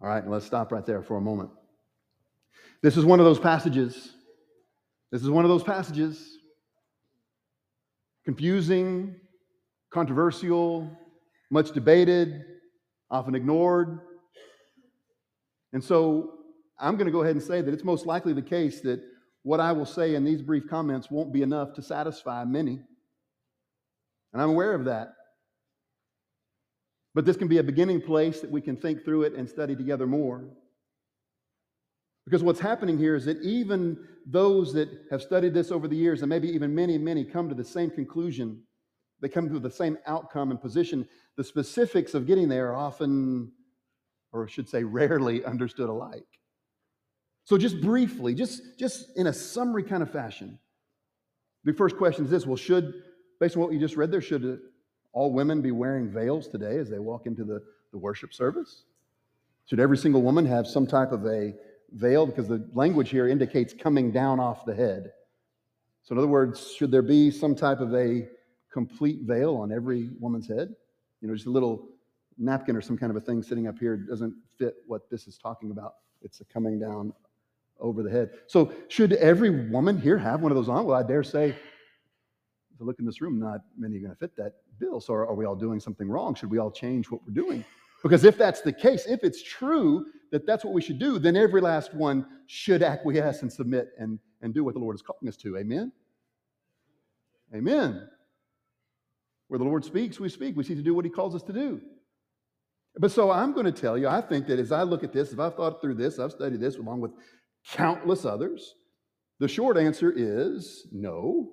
All 0.00 0.08
right, 0.08 0.26
let's 0.28 0.46
stop 0.46 0.70
right 0.70 0.84
there 0.84 1.02
for 1.02 1.16
a 1.16 1.20
moment. 1.20 1.50
This 2.82 2.96
is 2.96 3.04
one 3.04 3.18
of 3.18 3.26
those 3.26 3.40
passages. 3.40 4.12
This 5.10 5.22
is 5.22 5.30
one 5.30 5.44
of 5.44 5.48
those 5.48 5.64
passages. 5.64 6.38
Confusing, 8.24 9.16
controversial, 9.90 10.90
much 11.50 11.72
debated, 11.72 12.44
often 13.10 13.34
ignored. 13.34 14.00
And 15.72 15.82
so 15.82 16.34
I'm 16.78 16.94
going 16.96 17.06
to 17.06 17.12
go 17.12 17.22
ahead 17.22 17.34
and 17.34 17.44
say 17.44 17.62
that 17.62 17.72
it's 17.72 17.84
most 17.84 18.06
likely 18.06 18.32
the 18.32 18.42
case 18.42 18.80
that 18.82 19.00
what 19.42 19.60
I 19.60 19.72
will 19.72 19.86
say 19.86 20.14
in 20.14 20.24
these 20.24 20.42
brief 20.42 20.68
comments 20.68 21.10
won't 21.10 21.32
be 21.32 21.42
enough 21.42 21.72
to 21.74 21.82
satisfy 21.82 22.44
many. 22.44 22.80
And 24.32 24.42
I'm 24.42 24.50
aware 24.50 24.74
of 24.74 24.84
that. 24.84 25.14
But 27.14 27.24
this 27.24 27.36
can 27.36 27.48
be 27.48 27.58
a 27.58 27.62
beginning 27.62 28.02
place 28.02 28.40
that 28.40 28.50
we 28.50 28.60
can 28.60 28.76
think 28.76 29.04
through 29.04 29.22
it 29.22 29.32
and 29.34 29.48
study 29.48 29.74
together 29.74 30.06
more. 30.06 30.44
Because 32.28 32.42
what's 32.42 32.60
happening 32.60 32.98
here 32.98 33.14
is 33.14 33.24
that 33.24 33.40
even 33.40 33.96
those 34.26 34.74
that 34.74 34.90
have 35.10 35.22
studied 35.22 35.54
this 35.54 35.70
over 35.70 35.88
the 35.88 35.96
years, 35.96 36.20
and 36.20 36.28
maybe 36.28 36.46
even 36.50 36.74
many, 36.74 36.98
many, 36.98 37.24
come 37.24 37.48
to 37.48 37.54
the 37.54 37.64
same 37.64 37.88
conclusion. 37.88 38.60
They 39.22 39.30
come 39.30 39.48
to 39.48 39.58
the 39.58 39.70
same 39.70 39.96
outcome 40.06 40.50
and 40.50 40.60
position. 40.60 41.08
The 41.38 41.44
specifics 41.44 42.12
of 42.12 42.26
getting 42.26 42.46
there 42.46 42.68
are 42.68 42.76
often, 42.76 43.50
or 44.30 44.46
should 44.46 44.68
say, 44.68 44.84
rarely 44.84 45.42
understood 45.42 45.88
alike. 45.88 46.26
So 47.44 47.56
just 47.56 47.80
briefly, 47.80 48.34
just, 48.34 48.60
just 48.78 49.16
in 49.16 49.28
a 49.28 49.32
summary 49.32 49.82
kind 49.82 50.02
of 50.02 50.10
fashion, 50.10 50.58
the 51.64 51.72
first 51.72 51.96
question 51.96 52.26
is 52.26 52.30
this, 52.30 52.44
well, 52.44 52.56
should, 52.56 52.92
based 53.40 53.56
on 53.56 53.62
what 53.62 53.72
you 53.72 53.80
just 53.80 53.96
read 53.96 54.10
there, 54.10 54.20
should 54.20 54.60
all 55.14 55.32
women 55.32 55.62
be 55.62 55.70
wearing 55.70 56.10
veils 56.10 56.46
today 56.46 56.76
as 56.76 56.90
they 56.90 56.98
walk 56.98 57.24
into 57.24 57.44
the, 57.44 57.62
the 57.90 57.96
worship 57.96 58.34
service? 58.34 58.84
Should 59.64 59.80
every 59.80 59.96
single 59.96 60.20
woman 60.20 60.44
have 60.44 60.66
some 60.66 60.86
type 60.86 61.10
of 61.10 61.24
a 61.24 61.54
veil? 61.92 62.26
Because 62.26 62.48
the 62.48 62.68
language 62.72 63.10
here 63.10 63.28
indicates 63.28 63.74
coming 63.74 64.10
down 64.10 64.40
off 64.40 64.64
the 64.64 64.74
head. 64.74 65.12
So, 66.02 66.14
in 66.14 66.18
other 66.18 66.28
words, 66.28 66.72
should 66.72 66.90
there 66.90 67.02
be 67.02 67.30
some 67.30 67.54
type 67.54 67.80
of 67.80 67.94
a 67.94 68.28
complete 68.72 69.20
veil 69.22 69.56
on 69.56 69.72
every 69.72 70.10
woman's 70.20 70.48
head? 70.48 70.74
You 71.20 71.28
know, 71.28 71.34
just 71.34 71.46
a 71.46 71.50
little 71.50 71.88
napkin 72.38 72.76
or 72.76 72.80
some 72.80 72.96
kind 72.96 73.10
of 73.10 73.16
a 73.16 73.20
thing 73.20 73.42
sitting 73.42 73.66
up 73.66 73.78
here 73.78 73.96
doesn't 73.96 74.34
fit 74.58 74.76
what 74.86 75.10
this 75.10 75.26
is 75.26 75.36
talking 75.36 75.70
about. 75.70 75.94
It's 76.22 76.40
a 76.40 76.44
coming 76.44 76.78
down 76.78 77.12
over 77.80 78.02
the 78.02 78.10
head. 78.10 78.30
So, 78.46 78.72
should 78.88 79.12
every 79.14 79.68
woman 79.68 80.00
here 80.00 80.18
have 80.18 80.40
one 80.40 80.52
of 80.52 80.56
those 80.56 80.68
on? 80.68 80.84
Well, 80.84 80.98
I 80.98 81.02
dare 81.02 81.22
say, 81.22 81.50
if 81.50 82.80
you 82.80 82.86
look 82.86 82.98
in 82.98 83.06
this 83.06 83.20
room, 83.20 83.38
not 83.38 83.60
many 83.76 83.96
are 83.96 84.00
going 84.00 84.12
to 84.12 84.18
fit 84.18 84.36
that 84.36 84.54
bill. 84.78 85.00
So, 85.00 85.14
are, 85.14 85.28
are 85.28 85.34
we 85.34 85.44
all 85.44 85.56
doing 85.56 85.80
something 85.80 86.08
wrong? 86.08 86.34
Should 86.34 86.50
we 86.50 86.58
all 86.58 86.70
change 86.70 87.10
what 87.10 87.20
we're 87.26 87.34
doing? 87.34 87.64
Because 88.02 88.24
if 88.24 88.38
that's 88.38 88.60
the 88.60 88.72
case, 88.72 89.06
if 89.06 89.24
it's 89.24 89.42
true 89.42 90.06
that 90.30 90.46
that's 90.46 90.64
what 90.64 90.74
we 90.74 90.82
should 90.82 90.98
do, 90.98 91.18
then 91.18 91.36
every 91.36 91.60
last 91.60 91.94
one 91.94 92.26
should 92.46 92.82
acquiesce 92.82 93.42
and 93.42 93.52
submit 93.52 93.88
and, 93.98 94.18
and 94.42 94.54
do 94.54 94.62
what 94.62 94.74
the 94.74 94.80
Lord 94.80 94.94
is 94.94 95.02
calling 95.02 95.28
us 95.28 95.36
to. 95.38 95.56
Amen? 95.56 95.92
Amen. 97.54 98.08
Where 99.48 99.58
the 99.58 99.64
Lord 99.64 99.84
speaks, 99.84 100.20
we 100.20 100.28
speak. 100.28 100.56
We 100.56 100.64
seek 100.64 100.76
to 100.76 100.82
do 100.82 100.94
what 100.94 101.04
He 101.04 101.10
calls 101.10 101.34
us 101.34 101.42
to 101.44 101.52
do. 101.52 101.80
But 102.96 103.10
so 103.10 103.30
I'm 103.30 103.52
going 103.52 103.66
to 103.66 103.72
tell 103.72 103.96
you, 103.96 104.08
I 104.08 104.20
think 104.20 104.46
that 104.48 104.58
as 104.58 104.72
I 104.72 104.82
look 104.82 105.04
at 105.04 105.12
this, 105.12 105.32
if 105.32 105.38
I've 105.38 105.54
thought 105.54 105.80
through 105.80 105.94
this, 105.94 106.18
I've 106.18 106.32
studied 106.32 106.60
this 106.60 106.76
along 106.76 107.00
with 107.00 107.12
countless 107.70 108.24
others, 108.24 108.74
the 109.38 109.48
short 109.48 109.76
answer 109.76 110.12
is 110.14 110.86
no. 110.92 111.52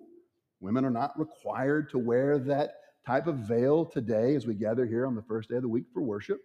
Women 0.59 0.85
are 0.85 0.91
not 0.91 1.17
required 1.19 1.89
to 1.91 1.99
wear 1.99 2.39
that 2.39 2.71
type 3.05 3.27
of 3.27 3.35
veil 3.37 3.85
today 3.85 4.35
as 4.35 4.45
we 4.45 4.53
gather 4.53 4.85
here 4.85 5.05
on 5.05 5.15
the 5.15 5.21
first 5.21 5.49
day 5.49 5.57
of 5.57 5.61
the 5.61 5.67
week 5.69 5.85
for 5.93 6.01
worship. 6.01 6.41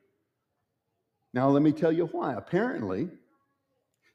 Now, 1.32 1.48
let 1.48 1.62
me 1.62 1.72
tell 1.72 1.92
you 1.92 2.06
why. 2.06 2.34
Apparently, 2.34 3.08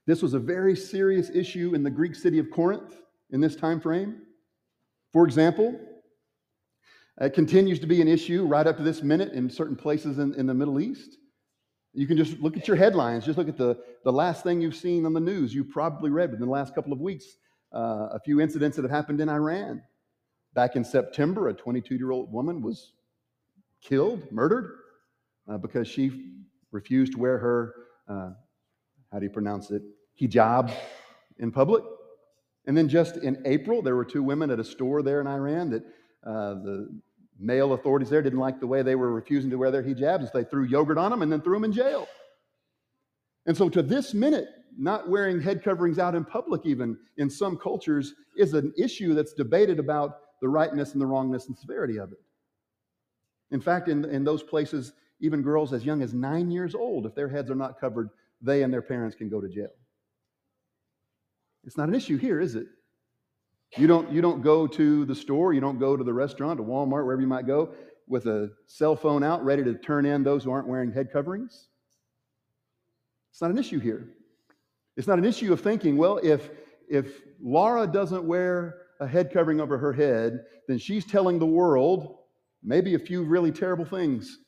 this 0.05 0.21
was 0.21 0.33
a 0.33 0.39
very 0.39 0.75
serious 0.75 1.29
issue 1.29 1.73
in 1.73 1.83
the 1.83 1.89
Greek 1.89 2.13
city 2.13 2.39
of 2.39 2.51
Corinth 2.51 2.95
in 3.31 3.41
this 3.41 3.55
time 3.55 3.79
frame. 3.79 4.21
For 5.11 5.25
example, 5.25 5.79
it 7.21 7.33
continues 7.33 7.79
to 7.79 7.87
be 7.87 8.01
an 8.01 8.07
issue 8.07 8.45
right 8.45 8.67
up 8.67 8.77
to 8.77 8.83
this 8.83 9.01
minute 9.01 9.31
in 9.33 9.49
certain 9.49 9.75
places 9.75 10.19
in, 10.19 10.33
in 10.35 10.45
the 10.45 10.53
Middle 10.53 10.79
East. 10.79 11.17
You 11.93 12.05
can 12.05 12.17
just 12.17 12.39
look 12.39 12.57
at 12.57 12.67
your 12.67 12.75
headlines, 12.75 13.25
just 13.25 13.37
look 13.37 13.47
at 13.47 13.57
the, 13.57 13.77
the 14.03 14.11
last 14.11 14.43
thing 14.43 14.59
you've 14.59 14.75
seen 14.75 15.05
on 15.05 15.13
the 15.13 15.19
news. 15.21 15.55
You 15.55 15.63
probably 15.63 16.09
read 16.09 16.31
within 16.31 16.45
the 16.45 16.51
last 16.51 16.75
couple 16.75 16.91
of 16.91 16.99
weeks 16.99 17.25
uh, 17.73 18.09
a 18.11 18.19
few 18.19 18.41
incidents 18.41 18.75
that 18.75 18.83
have 18.83 18.91
happened 18.91 19.21
in 19.21 19.29
Iran. 19.29 19.81
Back 20.55 20.77
in 20.77 20.85
September, 20.85 21.49
a 21.49 21.53
22 21.53 21.95
year 21.95 22.11
old 22.11 22.31
woman 22.31 22.61
was 22.61 22.93
killed, 23.81 24.31
murdered, 24.31 24.71
uh, 25.49 25.57
because 25.57 25.85
she 25.85 26.31
refused 26.71 27.13
to 27.13 27.19
wear 27.19 27.37
her, 27.37 27.73
uh, 28.07 28.29
how 29.11 29.19
do 29.19 29.25
you 29.25 29.29
pronounce 29.29 29.69
it, 29.71 29.81
hijab 30.19 30.71
in 31.39 31.51
public. 31.51 31.83
And 32.67 32.75
then 32.75 32.87
just 32.87 33.17
in 33.17 33.43
April, 33.45 33.81
there 33.81 33.97
were 33.97 34.05
two 34.05 34.23
women 34.23 34.49
at 34.49 34.59
a 34.59 34.63
store 34.63 35.03
there 35.03 35.19
in 35.19 35.27
Iran 35.27 35.69
that 35.71 35.83
uh, 36.25 36.53
the 36.55 37.01
male 37.37 37.73
authorities 37.73 38.09
there 38.09 38.21
didn't 38.21 38.39
like 38.39 38.61
the 38.61 38.67
way 38.67 38.81
they 38.81 38.95
were 38.95 39.11
refusing 39.11 39.49
to 39.49 39.57
wear 39.57 39.71
their 39.71 39.83
hijabs, 39.83 40.31
so 40.31 40.31
they 40.33 40.45
threw 40.45 40.63
yogurt 40.63 40.97
on 40.97 41.11
them 41.11 41.21
and 41.21 41.29
then 41.29 41.41
threw 41.41 41.55
them 41.55 41.65
in 41.65 41.73
jail. 41.73 42.07
And 43.45 43.55
so, 43.55 43.69
to 43.69 43.83
this 43.83 44.13
minute, 44.13 44.47
not 44.77 45.09
wearing 45.09 45.41
head 45.41 45.63
coverings 45.63 45.99
out 45.99 46.15
in 46.15 46.25
public, 46.25 46.61
even 46.65 46.97
in 47.17 47.29
some 47.29 47.57
cultures, 47.57 48.13
is 48.37 48.53
an 48.53 48.73
issue 48.77 49.13
that's 49.13 49.33
debated 49.33 49.79
about 49.79 50.17
the 50.45 50.49
rightness 50.49 50.91
and 50.91 51.01
the 51.01 51.05
wrongness 51.07 51.47
and 51.47 51.57
severity 51.57 51.97
of 51.97 52.11
it. 52.11 52.19
In 53.49 53.59
fact, 53.59 53.87
in, 53.87 54.05
in 54.05 54.23
those 54.23 54.43
places, 54.43 54.93
even 55.19 55.41
girls 55.41 55.73
as 55.73 55.83
young 55.83 56.03
as 56.03 56.13
nine 56.13 56.51
years 56.51 56.75
old, 56.75 57.07
if 57.07 57.15
their 57.15 57.27
heads 57.27 57.49
are 57.49 57.55
not 57.55 57.79
covered, 57.79 58.11
they 58.43 58.61
and 58.61 58.71
their 58.71 58.83
parents 58.83 59.15
can 59.15 59.27
go 59.27 59.41
to 59.41 59.49
jail. 59.49 59.71
It's 61.63 61.77
not 61.77 61.89
an 61.89 61.95
issue 61.95 62.17
here, 62.17 62.39
is 62.39 62.53
it? 62.53 62.67
You 63.75 63.87
don't, 63.87 64.11
you 64.11 64.21
don't 64.21 64.43
go 64.43 64.67
to 64.67 65.03
the 65.05 65.15
store, 65.15 65.51
you 65.51 65.61
don't 65.61 65.79
go 65.79 65.97
to 65.97 66.03
the 66.03 66.13
restaurant, 66.13 66.59
to 66.59 66.63
Walmart, 66.63 67.05
wherever 67.05 67.21
you 67.21 67.27
might 67.27 67.47
go, 67.47 67.73
with 68.07 68.27
a 68.27 68.51
cell 68.67 68.95
phone 68.95 69.23
out 69.23 69.43
ready 69.43 69.63
to 69.63 69.73
turn 69.73 70.05
in 70.05 70.21
those 70.21 70.43
who 70.43 70.51
aren't 70.51 70.67
wearing 70.67 70.91
head 70.91 71.11
coverings. 71.11 71.69
It's 73.31 73.41
not 73.41 73.49
an 73.49 73.57
issue 73.57 73.79
here. 73.79 74.09
It's 74.95 75.07
not 75.07 75.17
an 75.17 75.25
issue 75.25 75.51
of 75.51 75.61
thinking, 75.61 75.97
well, 75.97 76.19
if, 76.21 76.51
if 76.87 77.23
Laura 77.41 77.87
doesn't 77.87 78.23
wear 78.23 78.84
a 78.99 79.07
head 79.07 79.31
covering 79.31 79.59
over 79.59 79.77
her 79.77 79.93
head, 79.93 80.45
then 80.67 80.77
she's 80.77 81.05
telling 81.05 81.39
the 81.39 81.45
world 81.45 82.17
maybe 82.63 82.95
a 82.95 82.99
few 82.99 83.23
really 83.23 83.51
terrible 83.51 83.85
things. 83.85 84.39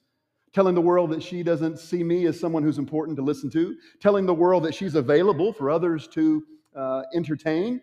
Telling 0.53 0.75
the 0.75 0.81
world 0.81 1.11
that 1.11 1.21
she 1.21 1.43
doesn't 1.43 1.77
see 1.77 2.03
me 2.03 2.25
as 2.25 2.39
someone 2.39 2.63
who's 2.63 2.77
important 2.77 3.17
to 3.17 3.23
listen 3.23 3.49
to. 3.51 3.75
Telling 4.01 4.25
the 4.25 4.33
world 4.33 4.63
that 4.63 4.73
she's 4.73 4.95
available 4.95 5.53
for 5.53 5.69
others 5.69 6.07
to 6.09 6.43
uh, 6.75 7.03
entertain. 7.13 7.81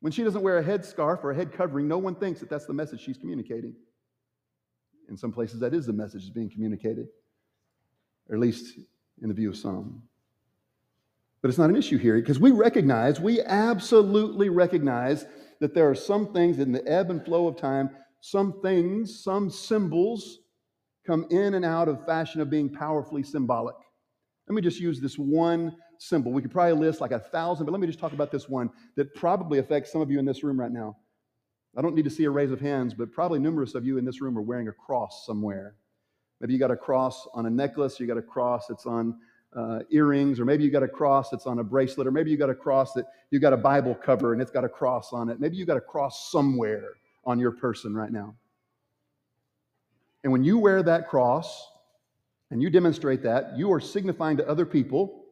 When 0.00 0.12
she 0.12 0.22
doesn't 0.22 0.42
wear 0.42 0.58
a 0.58 0.62
headscarf 0.62 1.24
or 1.24 1.32
a 1.32 1.34
head 1.34 1.52
covering, 1.52 1.88
no 1.88 1.98
one 1.98 2.14
thinks 2.14 2.40
that 2.40 2.48
that's 2.48 2.66
the 2.66 2.72
message 2.72 3.00
she's 3.00 3.18
communicating. 3.18 3.74
In 5.08 5.16
some 5.16 5.32
places, 5.32 5.58
that 5.60 5.74
is 5.74 5.86
the 5.86 5.92
message 5.92 6.22
that's 6.22 6.30
being 6.30 6.50
communicated, 6.50 7.08
or 8.28 8.36
at 8.36 8.40
least 8.40 8.78
in 9.22 9.28
the 9.28 9.34
view 9.34 9.48
of 9.48 9.56
some. 9.56 10.02
But 11.40 11.48
it's 11.48 11.58
not 11.58 11.70
an 11.70 11.76
issue 11.76 11.98
here 11.98 12.16
because 12.16 12.40
we 12.40 12.50
recognize, 12.50 13.20
we 13.20 13.40
absolutely 13.40 14.48
recognize 14.48 15.24
that 15.60 15.74
there 15.74 15.88
are 15.88 15.94
some 15.94 16.32
things 16.32 16.58
in 16.58 16.72
the 16.72 16.86
ebb 16.86 17.10
and 17.10 17.24
flow 17.24 17.46
of 17.46 17.56
time, 17.56 17.90
some 18.20 18.60
things, 18.60 19.22
some 19.22 19.50
symbols 19.50 20.40
come 21.06 21.26
in 21.30 21.54
and 21.54 21.64
out 21.64 21.88
of 21.88 22.04
fashion 22.04 22.40
of 22.40 22.50
being 22.50 22.68
powerfully 22.68 23.22
symbolic. 23.22 23.76
Let 24.48 24.54
me 24.54 24.62
just 24.62 24.80
use 24.80 25.00
this 25.00 25.16
one 25.16 25.76
symbol. 25.98 26.32
We 26.32 26.42
could 26.42 26.50
probably 26.50 26.74
list 26.74 27.00
like 27.00 27.12
a 27.12 27.18
thousand, 27.18 27.66
but 27.66 27.72
let 27.72 27.80
me 27.80 27.86
just 27.86 27.98
talk 27.98 28.12
about 28.12 28.30
this 28.30 28.48
one 28.48 28.70
that 28.96 29.14
probably 29.14 29.58
affects 29.58 29.92
some 29.92 30.00
of 30.00 30.10
you 30.10 30.18
in 30.18 30.24
this 30.24 30.42
room 30.42 30.58
right 30.58 30.70
now. 30.70 30.96
I 31.76 31.82
don't 31.82 31.94
need 31.94 32.04
to 32.04 32.10
see 32.10 32.24
a 32.24 32.30
raise 32.30 32.50
of 32.50 32.60
hands, 32.60 32.94
but 32.94 33.12
probably 33.12 33.38
numerous 33.38 33.74
of 33.74 33.84
you 33.84 33.98
in 33.98 34.04
this 34.04 34.20
room 34.20 34.36
are 34.36 34.42
wearing 34.42 34.68
a 34.68 34.72
cross 34.72 35.24
somewhere. 35.26 35.76
Maybe 36.40 36.52
you 36.52 36.58
got 36.58 36.70
a 36.70 36.76
cross 36.76 37.26
on 37.34 37.46
a 37.46 37.50
necklace, 37.50 38.00
you 38.00 38.06
got 38.06 38.16
a 38.16 38.22
cross 38.22 38.66
that's 38.68 38.86
on 38.86 39.18
uh, 39.56 39.80
earrings, 39.90 40.38
or 40.38 40.44
maybe 40.44 40.64
you 40.64 40.70
got 40.70 40.82
a 40.82 40.88
cross 40.88 41.30
that's 41.30 41.46
on 41.46 41.58
a 41.58 41.64
bracelet, 41.64 42.06
or 42.06 42.10
maybe 42.10 42.30
you 42.30 42.36
got 42.36 42.50
a 42.50 42.54
cross 42.54 42.92
that 42.92 43.06
you 43.30 43.40
got 43.40 43.52
a 43.52 43.56
Bible 43.56 43.94
cover 43.94 44.32
and 44.32 44.42
it's 44.42 44.50
got 44.50 44.64
a 44.64 44.68
cross 44.68 45.12
on 45.12 45.28
it. 45.28 45.40
Maybe 45.40 45.56
you 45.56 45.64
got 45.64 45.76
a 45.76 45.82
cross 45.82 46.30
somewhere 46.30 46.90
on 47.24 47.38
your 47.38 47.52
person 47.52 47.94
right 47.94 48.12
now. 48.12 48.34
And 50.24 50.32
when 50.32 50.44
you 50.44 50.58
wear 50.58 50.82
that 50.82 51.08
cross 51.08 51.66
and 52.50 52.60
you 52.62 52.70
demonstrate 52.70 53.22
that, 53.22 53.56
you 53.56 53.72
are 53.72 53.80
signifying 53.80 54.36
to 54.38 54.48
other 54.48 54.66
people 54.66 55.24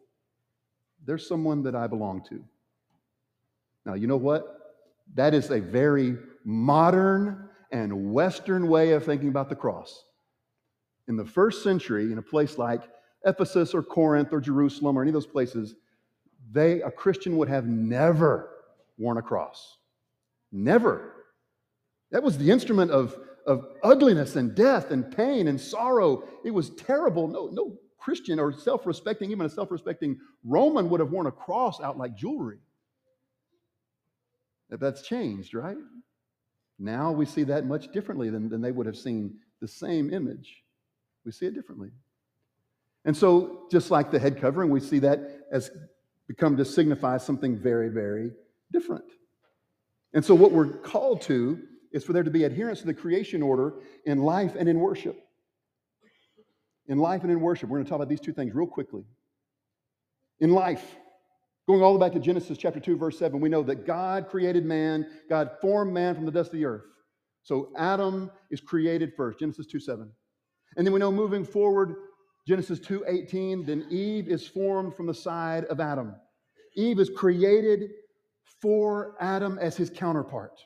there's 1.07 1.27
someone 1.27 1.63
that 1.63 1.75
I 1.75 1.87
belong 1.87 2.23
to. 2.29 2.45
Now, 3.87 3.95
you 3.95 4.09
know 4.09 4.17
what? 4.17 4.77
That 5.15 5.33
is 5.33 5.51
a 5.51 5.61
very 5.61 6.17
modern 6.45 7.49
and 7.71 8.13
Western 8.13 8.69
way 8.69 8.91
of 8.93 9.05
thinking 9.05 9.29
about 9.29 9.49
the 9.49 9.55
cross. 9.55 10.05
In 11.09 11.17
the 11.17 11.25
first 11.25 11.63
century, 11.63 12.11
in 12.11 12.19
a 12.19 12.23
place 12.23 12.59
like 12.59 12.83
Ephesus 13.27 13.75
or 13.75 13.83
Corinth 13.83 14.33
or 14.33 14.41
Jerusalem 14.41 14.97
or 14.97 15.03
any 15.03 15.11
of 15.11 15.15
those 15.15 15.27
places, 15.27 15.75
they, 16.53 16.81
a 16.83 16.91
Christian 16.91 17.37
would 17.37 17.49
have 17.49 17.67
never 17.67 18.51
worn 18.97 19.19
a 19.19 19.23
cross. 19.23 19.79
Never. 20.53 21.13
That 22.13 22.23
was 22.23 22.39
the 22.39 22.51
instrument 22.51 22.91
of, 22.91 23.17
of 23.47 23.67
ugliness 23.83 24.37
and 24.37 24.55
death 24.55 24.91
and 24.91 25.15
pain 25.15 25.49
and 25.49 25.61
sorrow. 25.61 26.23
It 26.45 26.53
was 26.53 26.71
terrible. 26.71 27.29
No, 27.29 27.49
no 27.53 27.77
Christian 27.99 28.39
or 28.39 28.53
self 28.53 28.87
respecting, 28.87 29.33
even 29.33 29.47
a 29.47 29.51
self 29.51 29.71
respecting 29.71 30.19
Roman 30.45 30.89
would 30.89 31.01
have 31.01 31.11
worn 31.11 31.27
a 31.27 31.33
cross 31.33 31.81
out 31.81 31.99
like 31.99 32.17
jewelry. 32.17 32.59
That's 34.71 35.03
changed, 35.03 35.55
right? 35.55 35.77
Now 36.79 37.11
we 37.13 37.25
see 37.25 37.45
that 37.45 37.67
much 37.67 37.93
differently 37.93 38.31
than, 38.31 38.49
than 38.49 38.61
they 38.61 38.73
would 38.73 38.87
have 38.87 38.97
seen 38.97 39.39
the 39.61 39.69
same 39.69 40.13
image. 40.13 40.63
We 41.25 41.33
see 41.33 41.47
it 41.47 41.55
differently. 41.55 41.91
And 43.07 43.17
so, 43.17 43.63
just 43.71 43.91
like 43.91 44.11
the 44.11 44.19
head 44.19 44.39
covering, 44.41 44.69
we 44.69 44.81
see 44.81 44.99
that 44.99 45.47
as 45.51 45.71
become 46.29 46.57
to 46.59 46.65
signify 46.65 47.17
something 47.17 47.57
very, 47.57 47.89
very 47.89 48.33
different. 48.73 49.05
And 50.13 50.25
so, 50.25 50.35
what 50.35 50.53
we're 50.53 50.69
called 50.69 51.23
to 51.23 51.63
is 51.93 52.05
for 52.05 52.13
there 52.13 52.25
to 52.25 52.31
be 52.31 52.45
adherence 52.45 52.81
to 52.81 52.87
the 52.87 52.95
creation 52.95 53.43
order 53.43 53.77
in 54.05 54.19
life 54.19 54.55
and 54.59 54.69
in 54.69 54.79
worship 54.79 55.17
in 56.89 56.99
life 56.99 57.23
and 57.23 57.31
in 57.31 57.41
worship. 57.41 57.69
We're 57.69 57.79
going 57.79 57.85
to 57.85 57.91
talk 57.91 57.97
about 57.97 58.09
these 58.09 58.21
two 58.21 58.33
things 58.33 58.55
real 58.55 58.67
quickly. 58.67 59.05
In 60.41 60.51
life, 60.51 60.97
going 61.67 61.83
all 61.83 61.93
the 61.93 61.99
way 61.99 62.07
back 62.07 62.15
to 62.15 62.21
Genesis 62.21 62.59
chapter 62.59 62.81
2, 62.81 62.97
verse 62.97 63.19
7, 63.19 63.41
we 63.41 63.49
know 63.49 63.63
that 63.63 63.87
God 63.87 64.29
created 64.29 64.65
man, 64.65 65.07
God 65.29 65.51
formed 65.61 65.93
man 65.93 66.15
from 66.15 66.27
the 66.27 66.31
dust 66.31 66.49
of 66.49 66.59
the 66.59 66.65
earth. 66.65 66.85
So 67.43 67.73
Adam 67.77 68.31
is 68.51 68.61
created 68.61 69.13
first, 69.17 69.39
Genesis 69.39 69.67
2 69.67 69.81
7. 69.81 70.11
And 70.77 70.87
then 70.87 70.93
we 70.93 71.01
know 71.01 71.13
moving 71.13 71.45
forward, 71.45 71.95
Genesis 72.47 72.79
2:18, 72.79 73.65
then 73.65 73.87
Eve 73.91 74.29
is 74.29 74.47
formed 74.47 74.95
from 74.95 75.07
the 75.07 75.15
side 75.15 75.65
of 75.65 75.81
Adam. 75.81 76.15
Eve 76.75 77.01
is 77.01 77.11
created 77.11 77.91
for 78.61 79.17
Adam 79.21 79.59
as 79.59 79.77
his 79.77 79.91
counterpart. 79.91 80.65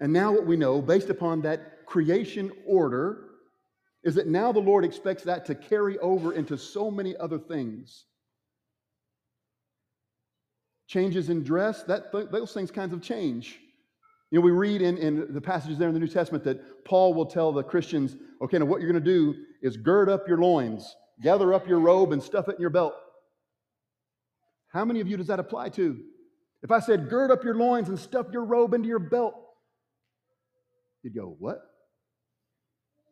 And 0.00 0.12
now, 0.12 0.32
what 0.32 0.46
we 0.46 0.56
know, 0.56 0.80
based 0.80 1.10
upon 1.10 1.42
that 1.42 1.86
creation 1.86 2.52
order, 2.66 3.30
is 4.04 4.14
that 4.14 4.28
now 4.28 4.52
the 4.52 4.60
Lord 4.60 4.84
expects 4.84 5.24
that 5.24 5.44
to 5.46 5.54
carry 5.54 5.98
over 5.98 6.32
into 6.32 6.56
so 6.56 6.90
many 6.90 7.16
other 7.16 7.38
things. 7.38 8.04
Changes 10.86 11.30
in 11.30 11.42
dress, 11.42 11.82
that, 11.84 12.12
th- 12.12 12.28
those 12.30 12.52
things 12.52 12.70
kinds 12.70 12.92
of 12.92 13.02
change. 13.02 13.58
You 14.30 14.38
know, 14.38 14.44
we 14.44 14.52
read 14.52 14.82
in, 14.82 14.98
in 14.98 15.34
the 15.34 15.40
passages 15.40 15.78
there 15.78 15.88
in 15.88 15.94
the 15.94 16.00
New 16.00 16.06
Testament 16.06 16.44
that 16.44 16.84
Paul 16.84 17.12
will 17.12 17.26
tell 17.26 17.50
the 17.52 17.62
Christians, 17.62 18.16
okay, 18.40 18.58
now 18.58 18.66
what 18.66 18.80
you're 18.80 18.90
going 18.90 19.02
to 19.02 19.10
do 19.10 19.34
is 19.62 19.76
gird 19.76 20.08
up 20.08 20.28
your 20.28 20.38
loins, 20.38 20.96
gather 21.22 21.52
up 21.52 21.68
your 21.68 21.80
robe, 21.80 22.12
and 22.12 22.22
stuff 22.22 22.48
it 22.48 22.56
in 22.56 22.60
your 22.60 22.70
belt. 22.70 22.94
How 24.68 24.84
many 24.84 25.00
of 25.00 25.08
you 25.08 25.16
does 25.16 25.28
that 25.28 25.40
apply 25.40 25.70
to? 25.70 25.98
If 26.62 26.70
I 26.70 26.80
said, 26.80 27.08
gird 27.08 27.30
up 27.30 27.44
your 27.44 27.54
loins 27.54 27.88
and 27.88 27.98
stuff 27.98 28.26
your 28.32 28.44
robe 28.44 28.74
into 28.74 28.88
your 28.88 28.98
belt, 28.98 29.34
you'd 31.02 31.14
go, 31.14 31.36
what? 31.38 31.60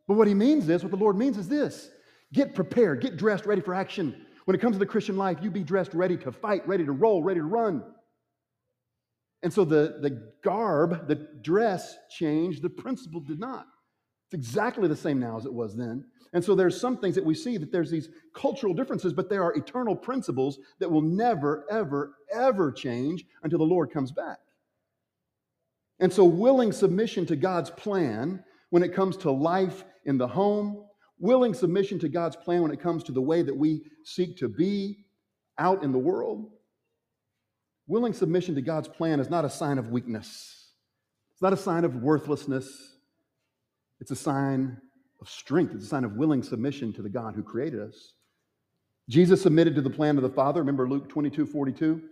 But 0.09 0.15
what 0.15 0.29
he 0.29 0.35
means 0.35 0.69
is, 0.69 0.83
what 0.83 0.91
the 0.91 0.97
Lord 0.97 1.17
means 1.17 1.39
is 1.39 1.49
this 1.49 1.91
get 2.33 2.55
prepared, 2.55 3.01
get 3.01 3.17
dressed, 3.17 3.47
ready 3.47 3.61
for 3.61 3.75
action. 3.75 4.27
When 4.45 4.55
it 4.55 4.61
comes 4.61 4.77
to 4.77 4.79
the 4.79 4.87
Christian 4.87 5.17
life, 5.17 5.39
you 5.43 5.51
be 5.51 5.65
dressed 5.65 5.95
ready 5.95 6.17
to 6.19 6.31
fight, 6.31 6.67
ready 6.69 6.85
to 6.85 6.93
roll, 6.93 7.23
ready 7.23 7.41
to 7.41 7.47
run. 7.47 7.83
And 9.43 9.53
so 9.53 9.65
the, 9.65 9.99
the 10.01 10.33
garb, 10.43 11.09
the 11.09 11.29
dress 11.43 11.97
changed, 12.11 12.63
the 12.63 12.71
principle 12.71 13.21
did 13.21 13.41
not. 13.41 13.67
It's 14.27 14.35
exactly 14.35 14.89
the 14.89 14.97
same 14.97 15.21
now 15.21 15.37
as 15.37 15.47
it 15.47 15.53
was 15.53 15.77
then. 15.77 16.05
And 16.33 16.45
so 16.45 16.55
there's 16.55 16.81
some 16.81 16.99
things 16.99 17.15
that 17.15 17.25
we 17.25 17.35
see 17.35 17.57
that 17.57 17.71
there's 17.71 17.91
these 17.91 18.11
cultural 18.35 18.75
differences, 18.75 19.13
but 19.13 19.31
there 19.31 19.43
are 19.43 19.55
eternal 19.55 19.95
principles 19.95 20.59
that 20.81 20.91
will 20.91 21.03
never, 21.03 21.65
ever, 21.71 22.15
ever 22.33 22.73
change 22.73 23.25
until 23.43 23.59
the 23.59 23.65
Lord 23.65 23.91
comes 23.91 24.11
back. 24.11 24.39
And 26.01 26.13
so 26.13 26.25
willing 26.25 26.73
submission 26.73 27.25
to 27.27 27.37
God's 27.37 27.71
plan 27.71 28.45
when 28.71 28.83
it 28.83 28.93
comes 28.93 29.17
to 29.19 29.31
life 29.31 29.85
in 30.05 30.19
the 30.19 30.27
home, 30.27 30.85
willing 31.19 31.55
submission 31.55 31.99
to 32.01 32.09
God's 32.09 32.37
plan 32.37 32.63
when 32.63 32.73
it 32.73 32.81
comes 32.81 33.05
to 33.05 33.13
the 33.13 33.23
way 33.23 33.43
that 33.43 33.57
we 33.57 33.83
seek 34.05 34.37
to 34.39 34.49
be 34.49 35.07
out 35.59 35.83
in 35.83 35.93
the 35.93 35.99
world, 35.99 36.51
willing 37.87 38.13
submission 38.13 38.55
to 38.57 38.61
God's 38.61 38.89
plan 38.89 39.21
is 39.21 39.31
not 39.31 39.45
a 39.45 39.51
sign 39.51 39.79
of 39.79 39.89
weakness. 39.89 40.73
It's 41.33 41.43
not 41.43 41.53
a 41.53 41.57
sign 41.57 41.85
of 41.85 41.97
worthlessness. 41.97 42.96
It's 44.01 44.11
a 44.11 44.17
sign 44.17 44.81
of 45.21 45.29
strength. 45.29 45.75
It's 45.75 45.85
a 45.85 45.89
sign 45.89 46.05
of 46.05 46.17
willing 46.17 46.43
submission 46.43 46.93
to 46.95 47.03
the 47.03 47.09
God 47.09 47.35
who 47.35 47.43
created 47.43 47.81
us. 47.81 48.15
Jesus 49.09 49.43
submitted 49.43 49.75
to 49.77 49.81
the 49.81 49.91
plan 49.91 50.17
of 50.17 50.23
the 50.23 50.31
Father. 50.31 50.61
Remember 50.61 50.89
Luke 50.89 51.09
22 51.09 51.47
42? 51.47 52.03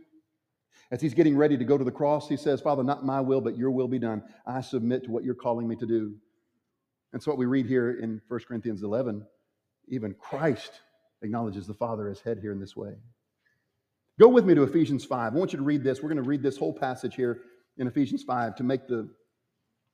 As 0.91 1.01
he's 1.01 1.15
getting 1.15 1.37
ready 1.37 1.57
to 1.57 1.65
go 1.65 1.79
to 1.79 1.85
the 1.85 1.91
cross, 1.91 2.29
he 2.29 2.37
says, 2.37 2.61
Father, 2.61 2.85
not 2.85 3.05
my 3.05 3.21
will, 3.21 3.41
but 3.41 3.57
your 3.57 3.71
will 3.71 3.89
be 3.89 3.99
done. 3.99 4.23
I 4.47 4.61
submit 4.61 5.05
to 5.05 5.11
what 5.11 5.25
you're 5.25 5.35
calling 5.35 5.67
me 5.67 5.77
to 5.77 5.87
do. 5.87 6.15
And 7.13 7.23
so, 7.23 7.31
what 7.31 7.39
we 7.39 7.47
read 7.47 7.67
here 7.67 7.99
in 8.01 8.21
1 8.29 8.41
Corinthians 8.47 8.83
11, 8.83 9.25
even 9.89 10.15
Christ 10.15 10.81
acknowledges 11.23 11.67
the 11.67 11.75
Father 11.75 12.09
as 12.09 12.21
head 12.21 12.39
here 12.41 12.53
in 12.53 12.61
this 12.61 12.77
way. 12.77 12.93
Go 14.21 14.29
with 14.29 14.45
me 14.45 14.55
to 14.55 14.63
Ephesians 14.63 15.05
5. 15.05 15.33
I 15.33 15.37
want 15.37 15.53
you 15.53 15.59
to 15.59 15.65
read 15.65 15.83
this. 15.83 16.03
We're 16.03 16.09
going 16.09 16.23
to 16.23 16.29
read 16.29 16.43
this 16.43 16.57
whole 16.57 16.73
passage 16.73 17.17
here 17.17 17.41
in 17.79 17.89
Ephesians 17.89 18.23
5 18.23 18.55
to 18.57 18.63
make 18.63 18.87
the, 18.87 19.09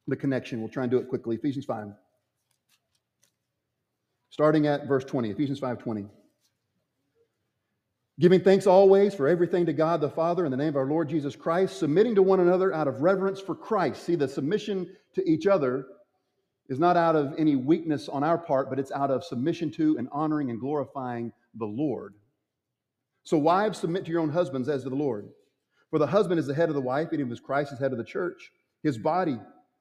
the 0.06 0.16
connection. 0.16 0.60
We'll 0.60 0.70
try 0.70 0.84
and 0.84 0.90
do 0.90 0.98
it 0.98 1.08
quickly. 1.08 1.36
Ephesians 1.36 1.64
5. 1.64 1.88
Starting 4.30 4.66
at 4.66 4.86
verse 4.86 5.04
20, 5.04 5.30
Ephesians 5.30 5.58
5 5.58 5.78
20. 5.78 6.06
Giving 8.20 8.40
thanks 8.40 8.66
always 8.66 9.14
for 9.14 9.26
everything 9.26 9.64
to 9.66 9.72
God 9.72 10.00
the 10.00 10.10
Father 10.10 10.44
in 10.44 10.50
the 10.50 10.56
name 10.56 10.68
of 10.68 10.76
our 10.76 10.86
Lord 10.86 11.08
Jesus 11.08 11.34
Christ, 11.34 11.78
submitting 11.78 12.14
to 12.16 12.22
one 12.22 12.40
another 12.40 12.72
out 12.72 12.86
of 12.86 13.00
reverence 13.00 13.40
for 13.40 13.54
Christ. 13.54 14.04
See, 14.04 14.14
the 14.14 14.28
submission 14.28 14.94
to 15.14 15.26
each 15.28 15.46
other 15.46 15.86
is 16.68 16.78
not 16.78 16.98
out 16.98 17.16
of 17.16 17.34
any 17.38 17.56
weakness 17.56 18.08
on 18.08 18.22
our 18.22 18.36
part, 18.36 18.68
but 18.68 18.78
it's 18.78 18.92
out 18.92 19.10
of 19.10 19.24
submission 19.24 19.70
to 19.72 19.96
and 19.96 20.06
honoring 20.12 20.50
and 20.50 20.60
glorifying 20.60 21.32
the 21.54 21.66
Lord. 21.66 22.14
So, 23.24 23.38
wives, 23.38 23.78
submit 23.78 24.04
to 24.04 24.10
your 24.10 24.20
own 24.20 24.30
husbands 24.30 24.68
as 24.68 24.82
to 24.84 24.90
the 24.90 24.96
Lord. 24.96 25.28
For 25.90 25.98
the 25.98 26.06
husband 26.06 26.38
is 26.38 26.46
the 26.46 26.54
head 26.54 26.68
of 26.68 26.74
the 26.74 26.80
wife, 26.80 27.08
and 27.10 27.20
even 27.20 27.32
as 27.32 27.40
Christ 27.40 27.72
is 27.72 27.78
head 27.78 27.92
of 27.92 27.98
the 27.98 28.04
church, 28.04 28.52
his 28.82 28.98
body. 28.98 29.38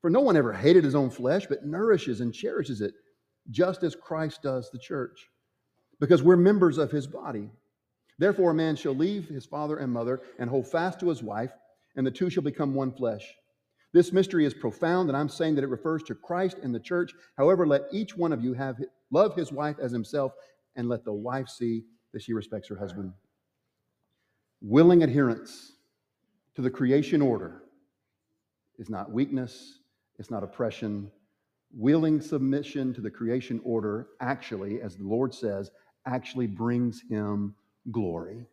For 0.00 0.10
no 0.10 0.20
one 0.20 0.36
ever 0.36 0.52
hated 0.52 0.84
his 0.84 0.94
own 0.94 1.10
flesh, 1.10 1.46
but 1.46 1.64
nourishes 1.64 2.20
and 2.20 2.32
cherishes 2.32 2.80
it, 2.80 2.94
just 3.50 3.82
as 3.82 3.96
Christ 3.96 4.42
does 4.42 4.70
the 4.70 4.78
church, 4.78 5.28
because 6.00 6.22
we're 6.22 6.36
members 6.36 6.78
of 6.78 6.90
his 6.90 7.06
body. 7.06 7.50
Therefore, 8.18 8.52
a 8.52 8.54
man 8.54 8.76
shall 8.76 8.94
leave 8.94 9.28
his 9.28 9.46
father 9.46 9.78
and 9.78 9.92
mother 9.92 10.22
and 10.38 10.48
hold 10.48 10.68
fast 10.68 11.00
to 11.00 11.08
his 11.08 11.22
wife, 11.22 11.52
and 11.96 12.06
the 12.06 12.10
two 12.10 12.30
shall 12.30 12.42
become 12.42 12.74
one 12.74 12.92
flesh. 12.92 13.34
This 13.92 14.12
mystery 14.12 14.44
is 14.44 14.54
profound, 14.54 15.08
and 15.08 15.16
I'm 15.16 15.28
saying 15.28 15.54
that 15.54 15.64
it 15.64 15.70
refers 15.70 16.02
to 16.04 16.14
Christ 16.14 16.58
and 16.62 16.74
the 16.74 16.80
church. 16.80 17.12
However, 17.36 17.66
let 17.66 17.82
each 17.92 18.16
one 18.16 18.32
of 18.32 18.42
you 18.42 18.52
have 18.54 18.76
love 19.10 19.34
his 19.34 19.52
wife 19.52 19.76
as 19.80 19.92
himself, 19.92 20.32
and 20.76 20.88
let 20.88 21.04
the 21.04 21.12
wife 21.12 21.48
see 21.48 21.84
that 22.12 22.22
she 22.22 22.32
respects 22.32 22.68
her 22.68 22.76
husband 22.76 23.12
willing 24.60 25.02
adherence 25.02 25.72
to 26.54 26.62
the 26.62 26.70
creation 26.70 27.20
order 27.20 27.62
is 28.78 28.88
not 28.90 29.12
weakness, 29.12 29.78
it's 30.18 30.30
not 30.30 30.42
oppression. 30.42 31.10
Willing 31.72 32.20
submission 32.20 32.94
to 32.94 33.00
the 33.00 33.10
creation 33.10 33.60
order 33.64 34.08
actually, 34.20 34.80
as 34.80 34.96
the 34.96 35.04
Lord 35.04 35.34
says, 35.34 35.70
actually 36.06 36.46
brings 36.46 37.02
him 37.08 37.54
glory. 37.90 38.46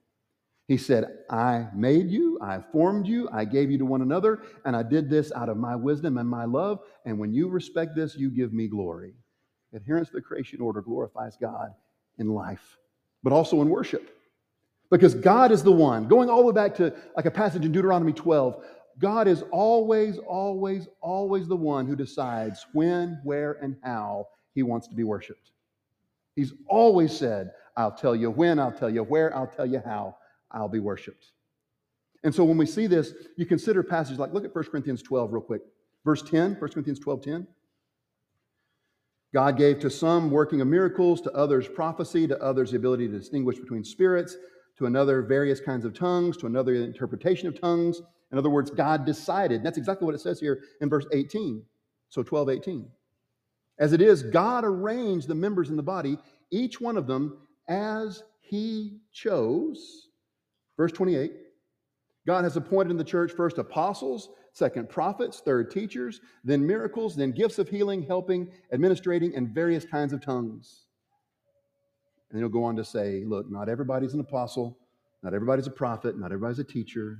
He 0.68 0.78
said, 0.78 1.20
I 1.30 1.68
made 1.76 2.10
you, 2.10 2.40
I 2.42 2.60
formed 2.72 3.06
you, 3.06 3.30
I 3.32 3.44
gave 3.46 3.70
you 3.70 3.78
to 3.80 3.86
one 3.86 4.02
another, 4.02 4.44
and 4.66 4.76
I 4.76 4.84
did 4.84 5.10
this 5.10 5.32
out 5.34 5.50
of 5.50 5.58
my 5.58 5.76
wisdom 5.76 6.18
and 6.18 6.28
my 6.28 6.46
love. 6.46 6.80
And 7.06 7.20
when 7.20 7.34
you 7.34 7.50
respect 7.50 7.96
this, 7.96 8.16
you 8.16 8.30
give 8.30 8.54
me 8.54 8.68
glory. 8.68 9.14
Adherence 9.74 10.10
to 10.10 10.16
the 10.16 10.22
creation 10.22 10.62
order 10.62 10.82
glorifies 10.82 11.36
God 11.40 11.74
in 12.18 12.30
life, 12.30 12.78
but 13.24 13.34
also 13.34 13.62
in 13.62 13.70
worship. 13.70 14.10
Because 14.90 15.16
God 15.16 15.52
is 15.52 15.64
the 15.64 15.72
one, 15.72 16.08
going 16.08 16.30
all 16.30 16.40
the 16.40 16.48
way 16.48 16.54
back 16.54 16.76
to 16.76 16.94
like 17.16 17.26
a 17.26 17.32
passage 17.32 17.66
in 17.66 17.72
Deuteronomy 17.72 18.14
12, 18.14 18.64
God 19.00 19.28
is 19.28 19.44
always, 19.52 20.18
always, 20.20 20.88
always 21.02 21.48
the 21.48 21.56
one 21.56 21.88
who 21.88 21.96
decides 21.96 22.66
when, 22.74 23.20
where, 23.24 23.54
and 23.54 23.76
how 23.84 24.28
he 24.54 24.64
wants 24.64 24.88
to 24.88 24.96
be 24.96 25.04
worshiped. 25.04 25.52
He's 26.36 26.54
always 26.68 27.16
said, 27.16 27.52
I'll 27.76 27.92
tell 27.92 28.16
you 28.16 28.30
when, 28.30 28.60
I'll 28.60 28.72
tell 28.72 28.90
you 28.90 29.04
where, 29.04 29.36
I'll 29.36 29.48
tell 29.48 29.66
you 29.66 29.82
how 29.84 30.18
I'll 30.52 30.70
be 30.70 30.80
worshiped. 30.80 31.32
And 32.24 32.34
so 32.34 32.44
when 32.44 32.58
we 32.58 32.66
see 32.66 32.88
this, 32.88 33.14
you 33.36 33.46
consider 33.46 33.84
passages 33.84 34.20
like, 34.20 34.34
look 34.34 34.46
at 34.46 34.56
1 34.56 34.64
Corinthians 34.66 35.02
12 35.02 35.34
real 35.34 35.42
quick. 35.42 35.62
Verse 36.06 36.22
10, 36.22 36.56
1 36.56 36.72
Corinthians 36.72 37.00
12, 37.00 37.24
10. 37.24 37.48
God 39.34 39.58
gave 39.58 39.80
to 39.80 39.90
some 39.90 40.30
working 40.30 40.62
of 40.62 40.68
miracles, 40.68 41.20
to 41.22 41.32
others 41.32 41.68
prophecy, 41.68 42.28
to 42.28 42.40
others 42.42 42.72
the 42.72 42.78
ability 42.78 43.08
to 43.08 43.18
distinguish 43.18 43.58
between 43.58 43.84
spirits, 43.84 44.38
to 44.78 44.86
another 44.86 45.22
various 45.24 45.60
kinds 45.60 45.86
of 45.86 45.94
tongues, 45.94 46.38
to 46.38 46.46
another 46.46 46.76
interpretation 46.76 47.48
of 47.48 47.60
tongues. 47.60 48.02
In 48.34 48.40
other 48.40 48.50
words, 48.50 48.72
God 48.72 49.06
decided. 49.06 49.64
That's 49.64 49.78
exactly 49.78 50.06
what 50.06 50.16
it 50.16 50.22
says 50.22 50.40
here 50.40 50.64
in 50.82 50.90
verse 50.90 51.06
18. 51.14 51.64
So 52.10 52.24
12, 52.24 52.50
18. 52.50 52.88
As 53.78 53.94
it 53.94 54.02
is, 54.02 54.24
God 54.24 54.66
arranged 54.66 55.28
the 55.28 55.36
members 55.36 55.70
in 55.70 55.78
the 55.78 55.84
body, 55.84 56.18
each 56.50 56.82
one 56.82 56.98
of 56.98 57.06
them 57.06 57.38
as 57.68 58.24
he 58.42 58.98
chose. 59.12 60.10
Verse 60.78 60.92
28. 60.92 61.32
God 62.26 62.44
has 62.44 62.58
appointed 62.58 62.90
in 62.90 62.98
the 62.98 63.04
church 63.04 63.32
first 63.34 63.60
apostles, 63.60 64.30
second 64.54 64.90
prophets, 64.90 65.42
third 65.44 65.70
teachers, 65.70 66.20
then 66.44 66.66
miracles, 66.66 67.16
then 67.16 67.32
gifts 67.32 67.60
of 67.60 67.70
healing, 67.70 68.02
helping, 68.02 68.50
administrating, 68.72 69.36
and 69.36 69.50
various 69.50 69.86
kinds 69.86 70.12
of 70.12 70.22
tongues. 70.22 70.86
And 72.32 72.40
he'll 72.40 72.50
go 72.50 72.64
on 72.64 72.76
to 72.78 72.84
say, 72.84 73.24
look, 73.26 73.52
not 73.52 73.70
everybody's 73.70 74.16
an 74.16 74.20
apostle, 74.22 74.80
not 75.22 75.36
everybody's 75.36 75.68
a 75.68 75.72
prophet, 75.72 76.18
not 76.18 76.32
everybody's 76.32 76.60
a 76.60 76.64
teacher. 76.64 77.20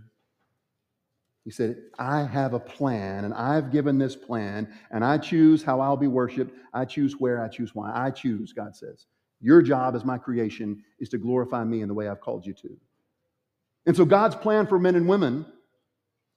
He 1.44 1.52
said, 1.52 1.78
I 2.00 2.24
have 2.24 2.54
a 2.54 2.60
plan, 2.60 3.26
and 3.26 3.34
I've 3.34 3.72
given 3.72 3.98
this 3.98 4.16
plan, 4.16 4.74
and 4.92 5.04
I 5.04 5.18
choose 5.18 5.62
how 5.62 5.82
I'll 5.82 5.98
be 5.98 6.08
worshiped. 6.08 6.56
I 6.74 6.86
choose 6.86 7.20
where, 7.20 7.44
I 7.44 7.50
choose 7.50 7.76
why. 7.76 7.92
I 7.94 8.12
choose, 8.12 8.54
God 8.54 8.76
says. 8.76 9.08
Your 9.42 9.62
job 9.62 9.94
as 9.94 10.06
my 10.06 10.18
creation 10.18 10.82
is 11.00 11.10
to 11.10 11.18
glorify 11.18 11.66
me 11.66 11.82
in 11.82 11.90
the 11.90 11.94
way 11.94 12.08
I've 12.08 12.22
called 12.22 12.46
you 12.46 12.54
to. 12.54 12.78
And 13.86 13.96
so 13.96 14.06
God's 14.06 14.36
plan 14.38 14.68
for 14.68 14.80
men 14.80 14.96
and 14.96 15.06
women, 15.08 15.46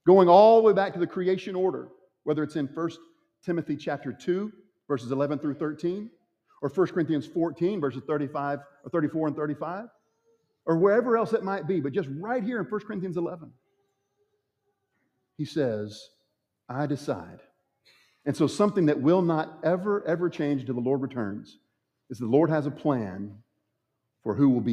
going 0.07 0.29
all 0.29 0.57
the 0.57 0.63
way 0.63 0.73
back 0.73 0.93
to 0.95 0.99
the 0.99 1.07
creation 1.07 1.55
order, 1.55 1.89
whether 2.25 2.43
it's 2.43 2.57
in 2.57 2.67
1 2.67 2.91
Timothy 3.45 3.77
chapter 3.77 4.13
2, 4.13 4.53
verses 4.89 5.13
11 5.13 5.39
through 5.39 5.55
13, 5.55 6.11
or 6.63 6.69
1 6.69 6.87
Corinthians 6.89 7.27
14, 7.27 7.81
verses 7.81 8.03
35 8.09 8.59
or 8.83 8.91
34 8.91 9.29
and 9.29 9.37
35. 9.37 9.87
or 10.67 10.77
wherever 10.77 11.17
else 11.17 11.33
it 11.33 11.45
might 11.45 11.67
be, 11.67 11.81
but 11.81 11.93
just 11.93 12.09
right 12.19 12.43
here 12.43 12.59
in 12.59 12.67
1 12.67 12.81
Corinthians 12.83 13.17
11. 13.17 13.51
He 15.37 15.45
says, 15.45 16.09
I 16.69 16.87
decide. 16.87 17.41
And 18.25 18.37
so, 18.37 18.47
something 18.47 18.87
that 18.87 19.01
will 19.01 19.23
not 19.23 19.61
ever, 19.63 20.07
ever 20.07 20.29
change 20.29 20.61
until 20.61 20.75
the 20.75 20.81
Lord 20.81 21.01
returns 21.01 21.59
is 22.11 22.19
the 22.19 22.27
Lord 22.27 22.51
has 22.51 22.67
a 22.67 22.71
plan 22.71 23.39
for 24.23 24.35
who 24.35 24.51
will 24.51 24.61
be 24.61 24.65